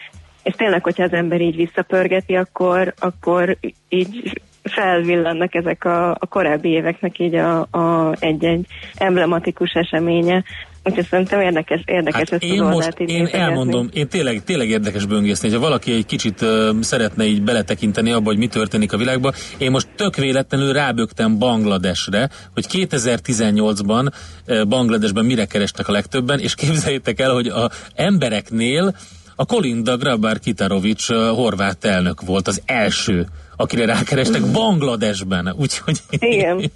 és 0.43 0.53
tényleg, 0.55 0.83
hogyha 0.83 1.03
az 1.03 1.13
ember 1.13 1.41
így 1.41 1.55
visszapörgeti, 1.55 2.35
akkor, 2.35 2.93
akkor 2.99 3.57
így 3.89 4.41
felvillannak 4.63 5.55
ezek 5.55 5.85
a, 5.85 6.09
a 6.09 6.25
korábbi 6.29 6.69
éveknek 6.69 7.19
így 7.19 7.35
a, 7.35 7.59
a 7.59 8.15
egy-egy 8.19 8.65
emblematikus 8.95 9.71
eseménye. 9.73 10.43
Úgyhogy 10.83 11.07
szerintem 11.09 11.41
érdekes, 11.41 11.81
érdekes 11.85 12.19
Hát 12.19 12.31
ezt 12.31 12.43
én 12.43 12.63
most, 12.63 12.99
én 12.99 13.05
nézegetni. 13.07 13.39
elmondom, 13.39 13.89
én 13.93 14.07
tényleg, 14.07 14.43
tényleg 14.43 14.69
érdekes 14.69 15.05
böngészni, 15.05 15.47
hogyha 15.49 15.63
valaki 15.63 15.93
egy 15.93 16.05
kicsit 16.05 16.41
uh, 16.41 16.81
szeretne 16.81 17.25
így 17.25 17.41
beletekinteni 17.41 18.11
abba, 18.11 18.25
hogy 18.29 18.37
mi 18.37 18.47
történik 18.47 18.93
a 18.93 18.97
világban. 18.97 19.33
Én 19.57 19.71
most 19.71 19.87
tök 19.95 20.15
véletlenül 20.15 20.73
rábögtem 20.73 21.37
Bangladesre, 21.37 22.29
hogy 22.53 22.65
2018-ban 22.71 24.11
uh, 24.47 24.65
Bangladesben 24.65 25.25
mire 25.25 25.45
kerestek 25.45 25.87
a 25.87 25.91
legtöbben, 25.91 26.39
és 26.39 26.55
képzeljétek 26.55 27.19
el, 27.19 27.33
hogy 27.33 27.47
a 27.47 27.69
embereknél 27.95 28.95
a 29.35 29.45
Kolinda 29.45 29.97
Grabar 29.97 30.39
Kitarovics 30.39 31.09
uh, 31.09 31.27
horvát 31.27 31.85
elnök 31.85 32.21
volt 32.21 32.47
az 32.47 32.61
első, 32.65 33.27
akire 33.61 33.85
rákerestek 33.85 34.51
Bangladesben. 34.51 35.55
Úgyhogy, 35.59 35.99
Igen. 36.09 36.55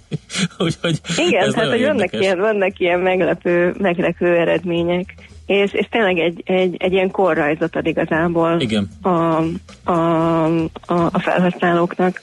úgyhogy 0.58 1.00
Igen, 1.16 1.52
tehát 1.52 1.70
hogy 1.70 1.82
vannak 1.82 2.12
ilyen, 2.12 2.38
vannak 2.38 2.78
ilyen 2.78 3.00
meglepő, 3.00 3.74
meglepő 3.78 4.36
eredmények. 4.36 5.14
És, 5.46 5.72
és 5.72 5.86
tényleg 5.90 6.18
egy, 6.18 6.42
egy, 6.44 6.76
egy 6.78 6.92
ilyen 6.92 7.10
korrajzot 7.10 7.76
ad 7.76 7.86
igazából 7.86 8.60
Igen. 8.60 8.88
a, 9.02 9.08
a, 9.84 10.44
a, 10.86 11.08
a 11.12 11.18
felhasználóknak. 11.18 12.22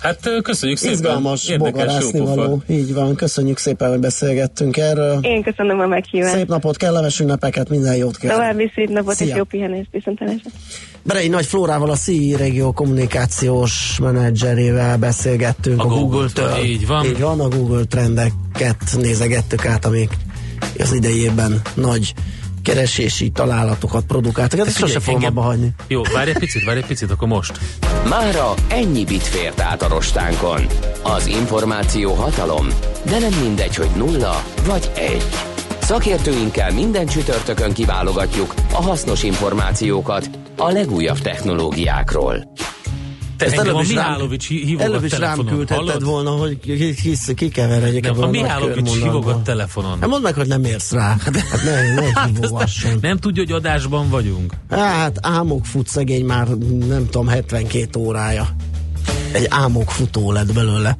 Hát 0.00 0.30
köszönjük 0.42 0.78
szépen. 0.78 0.94
Izgalmas, 0.94 1.56
bogarászni 1.56 2.18
való. 2.20 2.62
Így 2.68 2.94
van, 2.94 3.14
köszönjük 3.14 3.58
szépen, 3.58 3.90
hogy 3.90 3.98
beszélgettünk 3.98 4.76
erről. 4.76 5.18
Én 5.22 5.42
köszönöm 5.42 5.80
a 5.80 5.86
meghívást. 5.86 6.34
Szép 6.34 6.48
napot, 6.48 6.76
kellemes 6.76 7.20
ünnepeket, 7.20 7.68
minden 7.68 7.96
jót 7.96 8.16
kívánok. 8.16 8.40
További 8.42 8.70
szép 8.74 8.88
napot 8.88 9.14
Szia. 9.14 9.26
és 9.26 9.34
jó 9.34 9.44
pihenést 9.44 9.88
viszontlátásra. 9.92 10.50
Berei 11.02 11.28
Nagy 11.28 11.46
Flórával, 11.46 11.90
a 11.90 11.96
CI 11.96 12.34
Regió 12.38 12.72
kommunikációs 12.72 13.98
menedzserével 14.02 14.96
beszélgettünk 14.96 15.80
A 15.80 15.84
a, 15.84 15.88
Google-től, 15.88 16.44
Google-től. 16.44 16.64
így 16.70 16.86
van. 16.86 17.04
Így 17.04 17.20
van, 17.20 17.40
a 17.40 17.48
Google 17.48 17.84
trendeket 17.84 18.82
nézegettük 18.96 19.66
át, 19.66 19.84
amik 19.84 20.10
az 20.78 20.92
idejében 20.92 21.60
nagy 21.74 22.14
keresési 22.62 23.30
találatokat 23.30 24.04
produkáltak. 24.04 24.58
Hát 24.58 24.68
ezt 24.68 24.76
sose 24.78 25.00
fogom 25.00 25.14
engem- 25.14 25.36
abba 25.36 25.46
hagyni. 25.46 25.70
Jó, 25.88 26.02
várj 26.14 26.30
egy 26.30 26.38
picit, 26.38 26.64
várj 26.64 26.78
egy 26.78 26.86
picit, 26.86 27.10
akkor 27.10 27.28
most. 27.28 27.58
Mára 28.08 28.54
ennyi 28.68 29.04
bit 29.04 29.22
fért 29.22 29.60
át 29.60 29.82
a 29.82 29.88
rostánkon. 29.88 30.66
Az 31.02 31.26
információ 31.26 32.12
hatalom, 32.14 32.68
de 33.04 33.18
nem 33.18 33.32
mindegy, 33.42 33.74
hogy 33.74 33.88
nulla 33.96 34.44
vagy 34.66 34.90
egy. 34.94 35.24
Szakértőinkkel 35.82 36.72
minden 36.72 37.06
csütörtökön 37.06 37.72
kiválogatjuk 37.72 38.54
a 38.72 38.82
hasznos 38.82 39.22
információkat 39.22 40.30
a 40.56 40.70
legújabb 40.70 41.18
technológiákról. 41.18 42.52
Te 43.40 43.46
Ezt 43.46 43.56
előbb 43.58 43.74
a 43.74 43.80
is 43.80 43.88
Mihálovics 43.88 44.48
hí- 44.48 44.64
hívogat 44.64 44.86
Előbb 44.88 45.04
is 45.04 45.18
rám 45.18 45.36
küldhetted 45.44 45.76
hallod? 45.76 46.02
volna, 46.04 46.30
hogy 46.30 46.60
ki- 46.60 46.94
ki- 46.94 47.34
kikeveredjék 47.34 48.02
Nem, 48.02 48.12
ebből 48.12 48.24
a 48.24 48.30
Mihálovics 48.30 48.92
hívogat 48.96 49.40
telefonon. 49.44 50.00
Hát 50.00 50.08
mondd 50.08 50.22
meg, 50.22 50.34
hogy 50.34 50.46
nem 50.46 50.64
érsz 50.64 50.90
rá. 50.92 51.16
Hát 51.24 51.64
ne, 51.64 51.94
ne 51.94 52.02
hívógasson. 52.26 52.98
Nem 53.00 53.16
tudja, 53.16 53.42
hogy 53.42 53.52
adásban 53.52 54.08
vagyunk. 54.10 54.52
Hát 54.70 55.18
álmok 55.22 55.64
fut 55.66 55.88
szegény 55.88 56.24
már 56.24 56.48
nem 56.88 57.04
tudom 57.04 57.26
72 57.28 57.98
órája. 58.00 58.48
Egy 59.32 59.46
álmok 59.48 59.90
futó 59.90 60.32
lett 60.32 60.52
belőle. 60.52 60.96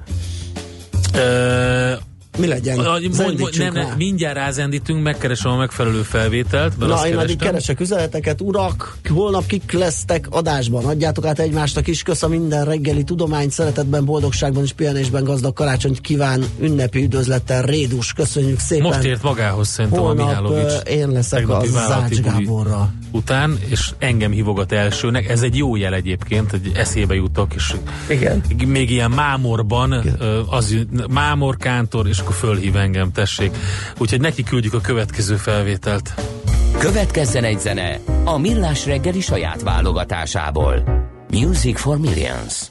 Ö, 1.14 1.92
Mi 2.40 2.46
legyen? 2.46 2.78
A, 2.78 2.82
mond, 2.82 3.38
mond, 3.38 3.58
nem, 3.58 3.72
nem, 3.72 3.94
mindjárt 3.96 4.36
rázendítünk, 4.36 5.02
megkeresem 5.02 5.50
a 5.50 5.56
megfelelő 5.56 6.02
felvételt. 6.02 6.78
Na, 6.78 7.06
én 7.06 7.16
addig 7.16 7.38
keresek 7.38 7.80
üzeneteket. 7.80 8.40
Urak, 8.40 8.96
holnap 9.08 9.46
kik 9.46 9.72
lesztek 9.72 10.26
adásban? 10.30 10.84
Adjátok 10.84 11.24
át 11.24 11.38
egymásnak 11.38 11.86
is. 11.86 12.02
Kösz 12.02 12.22
a 12.22 12.28
minden 12.28 12.64
reggeli 12.64 13.04
tudomány, 13.04 13.48
szeretetben, 13.48 14.04
boldogságban 14.04 14.62
és 14.62 14.72
pihenésben 14.72 15.24
gazdag 15.24 15.52
karácsonyt 15.52 16.00
kíván 16.00 16.44
ünnepi 16.60 17.02
üdvözlettel. 17.02 17.62
Rédus, 17.62 18.12
köszönjük 18.12 18.58
szépen. 18.58 18.86
Most 18.86 19.02
ért 19.02 19.22
magához 19.22 19.68
szerintem 19.68 20.00
holnap, 20.00 20.26
a 20.26 20.28
Mihálovics. 20.28 20.80
én 20.88 21.08
leszek 21.08 21.48
a 21.48 21.62
Zács 21.64 22.20
Gáborra. 22.20 22.92
Után, 23.10 23.58
és 23.68 23.90
engem 23.98 24.30
hívogat 24.30 24.72
elsőnek. 24.72 25.28
Ez 25.28 25.42
egy 25.42 25.56
jó 25.56 25.76
jel 25.76 25.94
egyébként, 25.94 26.50
hogy 26.50 26.72
eszébe 26.74 27.14
jutok, 27.14 27.54
és 27.54 27.74
Igen. 28.08 28.42
még 28.66 28.90
ilyen 28.90 29.10
mámorban, 29.10 29.92
az 30.50 30.76
mámor, 31.10 31.56
kántor, 31.56 32.08
és 32.08 32.18
akkor 32.18 32.34
fölhív 32.34 32.76
engem, 32.76 33.12
tessék. 33.12 33.56
Úgyhogy 33.98 34.20
neki 34.20 34.42
küldjük 34.42 34.74
a 34.74 34.80
következő 34.80 35.36
felvételt. 35.36 36.14
Következzen 36.78 37.44
egy 37.44 37.60
zene 37.60 38.00
a 38.24 38.38
Millás 38.38 38.86
reggeli 38.86 39.20
saját 39.20 39.62
válogatásából. 39.62 40.84
Music 41.30 41.80
for 41.80 41.98
Millions. 41.98 42.70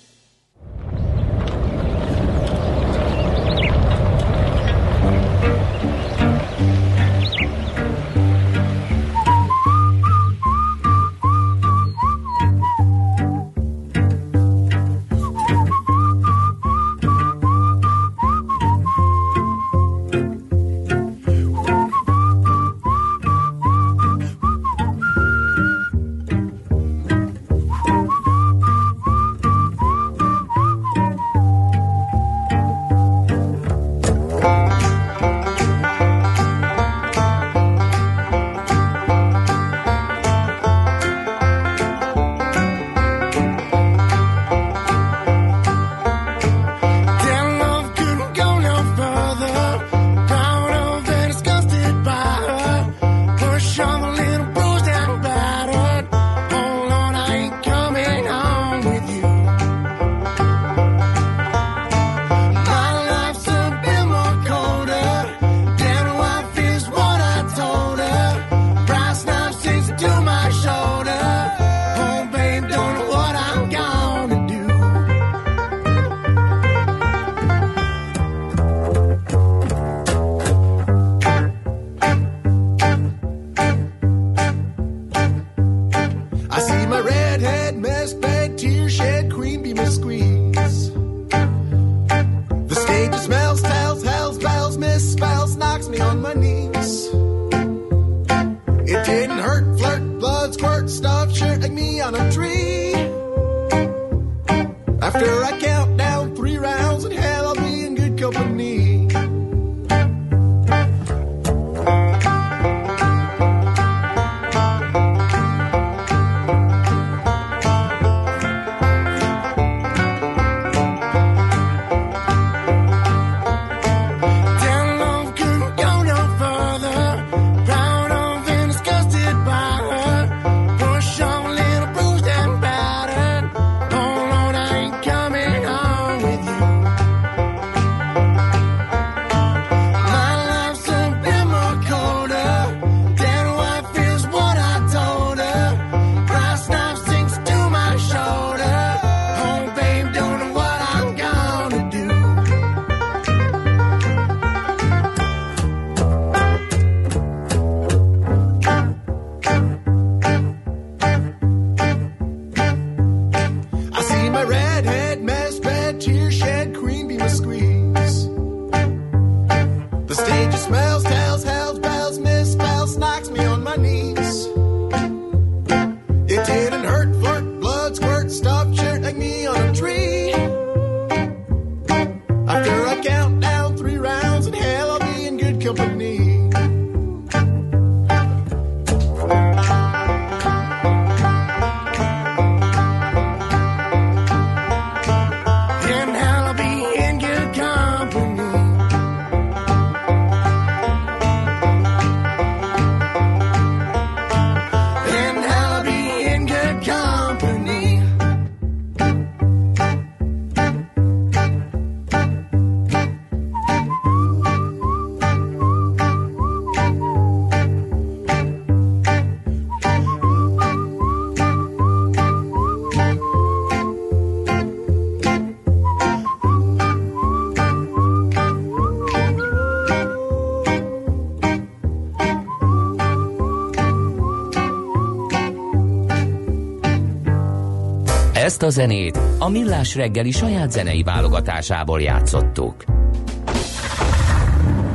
Ezt 238.60 238.78
a 238.78 238.82
zenét 238.82 239.20
a 239.38 239.50
Millás 239.50 239.96
reggeli 239.96 240.32
saját 240.32 240.72
zenei 240.72 241.04
válogatásából 241.04 242.02
játszottuk. 242.02 242.84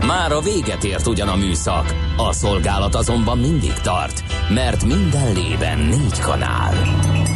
Már 0.06 0.32
a 0.32 0.40
véget 0.40 0.84
ért 0.84 1.06
ugyan 1.06 1.28
a 1.28 1.36
műszak, 1.36 1.94
a 2.16 2.32
szolgálat 2.32 2.94
azonban 2.94 3.38
mindig 3.38 3.72
tart, 3.72 4.22
mert 4.48 4.84
minden 4.84 5.32
lében 5.32 5.78
négy 5.78 6.20
kanál. 6.20 6.74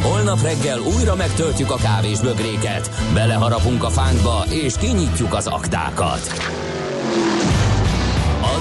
Holnap 0.01 0.41
reggel 0.41 0.79
újra 0.79 1.15
megtöltjük 1.15 1.71
a 1.71 1.75
kávés 1.75 2.19
bögréket, 2.19 2.89
beleharapunk 3.13 3.83
a 3.83 3.89
fánkba 3.89 4.43
és 4.49 4.77
kinyitjuk 4.77 5.33
az 5.33 5.47
aktákat. 5.47 6.21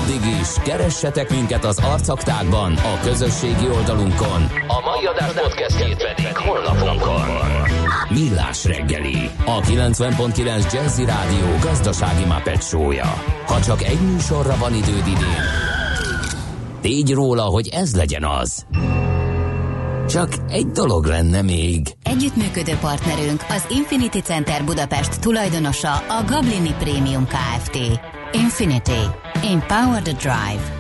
Addig 0.09 0.40
is, 0.40 0.48
keressetek 0.64 1.30
minket 1.30 1.64
az 1.64 1.78
arcaktákban, 1.78 2.72
a 2.76 3.00
közösségi 3.02 3.68
oldalunkon. 3.68 4.42
A 4.66 4.80
mai 4.84 5.06
adás 5.06 5.32
podcastjét 5.32 5.96
pedig 5.96 6.36
honlapunkon. 6.36 7.22
Millás 8.09 8.64
reggeli, 8.64 9.30
a 9.44 9.61
90.9 9.61 10.72
Jazzy 10.72 11.04
Rádió 11.04 11.46
gazdasági 11.62 12.24
mapetsója. 12.24 13.22
Ha 13.46 13.61
csak 13.61 13.82
egy 13.82 14.00
műsorra 14.00 14.56
van 14.56 14.74
időd 14.74 15.06
idén, 15.06 15.44
tégy 16.80 17.12
róla, 17.12 17.42
hogy 17.42 17.68
ez 17.68 17.94
legyen 17.94 18.24
az. 18.24 18.66
Csak 20.09 20.28
egy 20.50 20.66
dolog 20.66 21.04
lenne 21.04 21.42
még. 21.42 21.86
Együttműködő 22.02 22.76
partnerünk 22.80 23.44
az 23.48 23.66
Infinity 23.70 24.18
Center 24.18 24.64
Budapest 24.64 25.20
tulajdonosa 25.20 25.92
a 25.92 26.24
Gablini 26.26 26.74
Premium 26.78 27.26
Kft. 27.26 27.78
Infinity. 28.32 29.27
Empower 29.45 30.03
the 30.03 30.12
Drive. 30.12 30.76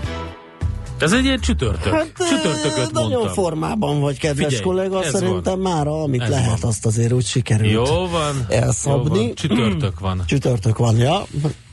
Ez 0.98 1.12
egy 1.12 1.24
ilyen 1.24 1.40
csütörtök. 1.40 1.92
Hát, 1.92 2.12
Csütörtököt 2.28 2.92
nagyon 2.92 3.10
mondtam. 3.10 3.32
formában 3.32 4.00
vagy, 4.00 4.18
kedves 4.18 4.44
Figyelj, 4.44 4.62
kollega, 4.62 5.02
szerintem 5.02 5.58
már 5.60 5.86
amit 5.86 6.22
Ez 6.22 6.28
lehet, 6.28 6.60
van. 6.60 6.70
azt 6.70 6.86
azért 6.86 7.12
úgy 7.12 7.24
sikerült 7.26 7.72
Jó 7.88 8.08
van. 8.08 8.46
elszabni. 8.48 9.18
Jó 9.18 9.24
van. 9.24 9.34
Csütörtök 9.34 10.00
van. 10.00 10.22
Csütörtök 10.26 10.78
van, 10.78 10.96
ja. 10.96 11.26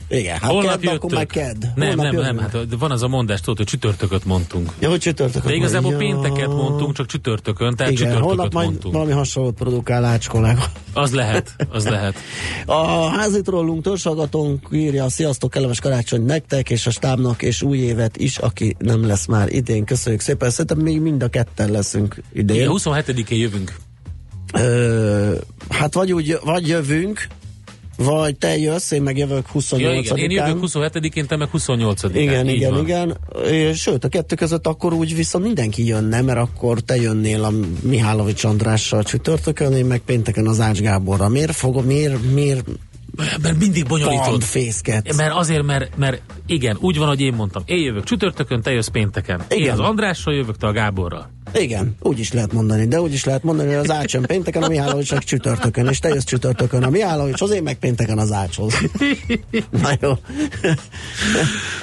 Igen, 0.08 0.38
hát 0.38 0.50
Holnap 0.50 0.80
kedd, 0.80 0.94
akkor 0.94 1.10
jöttök. 1.10 1.28
kedd. 1.28 1.56
Nem, 1.74 1.86
Holnap 1.86 2.12
nem, 2.12 2.22
nem, 2.22 2.38
hát 2.38 2.56
van 2.78 2.90
az 2.90 3.02
a 3.02 3.08
mondás, 3.08 3.40
tudod, 3.40 3.56
hogy 3.56 3.66
csütörtököt 3.66 4.24
mondtunk. 4.24 4.72
Ja, 4.78 4.88
hogy 4.88 5.00
csütörtökön. 5.00 5.50
De 5.50 5.54
igazából 5.56 5.90
ja. 5.92 5.96
pénteket 5.96 6.46
mondtunk, 6.48 6.94
csak 6.94 7.06
csütörtökön, 7.06 7.74
tehát 7.76 7.92
Igen, 7.92 8.10
holnap 8.10 8.20
csütörtököt 8.28 8.52
majd 8.52 8.68
mondtunk. 8.68 8.94
valami 8.94 9.12
hasonlót 9.12 9.54
produkál 9.54 10.04
Ács 10.04 10.28
kollega. 10.28 10.64
Az 10.92 11.12
lehet, 11.12 11.54
az 11.68 11.88
lehet. 11.88 12.16
A 12.66 13.06
házitrollunk 13.08 13.82
törzsagatónk 13.82 14.68
írja, 14.72 15.08
sziasztok, 15.08 15.50
kellemes 15.50 15.80
karácsony 15.80 16.24
nektek, 16.24 16.70
és 16.70 16.86
a 16.86 16.90
stábnak, 16.90 17.42
és 17.42 17.62
új 17.62 17.78
évet 17.78 18.16
is, 18.16 18.38
aki 18.38 18.76
nem 18.78 19.06
lesz 19.06 19.26
már 19.26 19.52
idén. 19.52 19.84
Köszönjük 19.84 20.20
szépen, 20.20 20.50
szerintem 20.50 20.78
még 20.78 21.00
mind 21.00 21.22
a 21.22 21.28
ketten 21.28 21.70
leszünk 21.70 22.22
idén. 22.32 22.56
Igen, 22.56 22.70
27-én 22.72 23.38
jövünk. 23.38 23.74
Ö, 24.52 25.34
hát 25.68 25.94
vagy 25.94 26.12
úgy, 26.12 26.38
vagy 26.44 26.68
jövünk, 26.68 27.26
vagy 27.96 28.36
te 28.36 28.56
jössz, 28.58 28.90
én 28.90 29.02
meg 29.02 29.16
jövök 29.18 29.46
28 29.46 30.08
Ja, 30.08 30.16
igen, 30.16 30.30
én 30.30 30.46
jövök 30.46 30.62
27-én, 30.66 31.26
te 31.26 31.36
meg 31.36 31.48
28-án. 31.52 32.10
Igen, 32.14 32.48
Így 32.48 32.54
igen, 32.56 32.70
van. 32.70 32.82
igen. 32.82 33.16
És, 33.50 33.80
sőt, 33.80 34.04
a 34.04 34.08
kettő 34.08 34.34
között 34.34 34.66
akkor 34.66 34.92
úgy 34.92 35.14
viszont 35.16 35.44
mindenki 35.44 35.86
jönne, 35.86 36.20
mert 36.20 36.38
akkor 36.38 36.80
te 36.80 36.96
jönnél 36.96 37.44
a 37.44 37.52
Mihálovics 37.82 38.44
Andrással 38.44 39.02
csütörtökön, 39.02 39.72
én 39.72 39.84
meg 39.86 40.00
pénteken 40.00 40.46
az 40.46 40.60
Ács 40.60 40.80
Gáborra. 40.80 41.28
Miért 41.28 41.54
fogom, 41.54 41.84
miért, 41.84 42.32
miért 42.32 42.64
Mert 43.42 43.58
mindig 43.58 43.86
bonyolítod. 43.86 44.42
fészket? 44.42 45.16
Mert 45.16 45.34
azért, 45.34 45.62
mert, 45.62 45.96
mert 45.96 46.22
igen, 46.46 46.76
úgy 46.80 46.98
van, 46.98 47.08
hogy 47.08 47.20
én 47.20 47.32
mondtam. 47.34 47.62
Én 47.66 47.82
jövök 47.82 48.04
csütörtökön, 48.04 48.62
te 48.62 48.70
jössz 48.70 48.88
pénteken. 48.88 49.42
Igen. 49.48 49.64
Én 49.64 49.70
az 49.70 49.78
Andrással 49.78 50.34
jövök, 50.34 50.56
te 50.56 50.66
a 50.66 50.72
Gáborral. 50.72 51.30
Igen, 51.58 51.96
úgy 52.00 52.18
is 52.18 52.32
lehet 52.32 52.52
mondani, 52.52 52.86
de 52.86 53.00
úgy 53.00 53.12
is 53.12 53.24
lehet 53.24 53.42
mondani, 53.42 53.68
hogy 53.68 53.76
az 53.76 53.90
Ács 53.90 54.12
jön 54.12 54.22
pénteken, 54.22 54.62
a 54.62 54.68
Mihálovics 54.68 55.12
meg 55.12 55.24
csütörtökön, 55.24 55.86
és 55.86 55.98
te 55.98 56.08
jössz 56.08 56.24
csütörtökön 56.24 56.82
a 56.82 56.90
Mihálovicshoz, 56.90 57.50
én 57.50 57.62
meg 57.62 57.78
pénteken 57.78 58.18
az 58.18 58.32
Ácshoz. 58.32 58.74
Na 59.82 59.90
jó. 60.00 60.12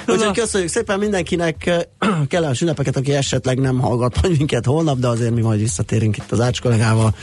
Úgyhogy 0.06 0.34
köszönjük 0.34 0.70
szépen 0.70 0.98
mindenkinek 0.98 1.86
kellemes 2.28 2.60
ünnepeket, 2.60 2.96
aki 2.96 3.12
esetleg 3.12 3.58
nem 3.58 3.80
hallgat 3.80 4.22
majd 4.22 4.36
minket 4.38 4.64
holnap, 4.64 4.98
de 4.98 5.08
azért 5.08 5.34
mi 5.34 5.40
majd 5.40 5.60
visszatérünk 5.60 6.16
itt 6.16 6.32
az 6.32 6.40
Ács 6.40 6.60
kollégával, 6.60 7.14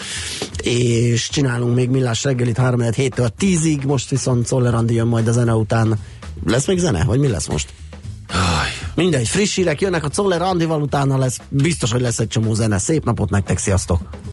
és 0.64 1.30
csinálunk 1.30 1.76
még 1.76 1.90
millás 1.90 2.24
reggelit 2.24 2.58
3 2.58 2.82
7 2.82 3.16
től 3.16 3.34
10-ig, 3.40 3.86
most 3.86 4.10
viszont 4.10 4.46
Szoller 4.46 4.84
jön 4.88 5.08
majd 5.08 5.28
a 5.28 5.32
zene 5.32 5.54
után. 5.54 6.00
Lesz 6.46 6.68
még 6.68 6.78
zene? 6.78 7.04
Vagy 7.04 7.20
mi 7.20 7.28
lesz 7.28 7.48
most? 7.48 7.70
Mindegy, 8.96 9.28
friss 9.28 9.56
hírek 9.56 9.82
jönnek 9.82 10.04
a 10.04 10.10
Czoller 10.10 10.42
Andival, 10.42 10.82
utána 10.82 11.18
lesz, 11.18 11.40
biztos, 11.50 11.92
hogy 11.92 12.02
lesz 12.02 12.20
egy 12.20 12.28
csomó 12.28 12.54
zene. 12.54 12.78
Szép 12.78 13.06
napot 13.06 13.30
nektek, 13.30 13.58
sziasztok! 13.58 14.22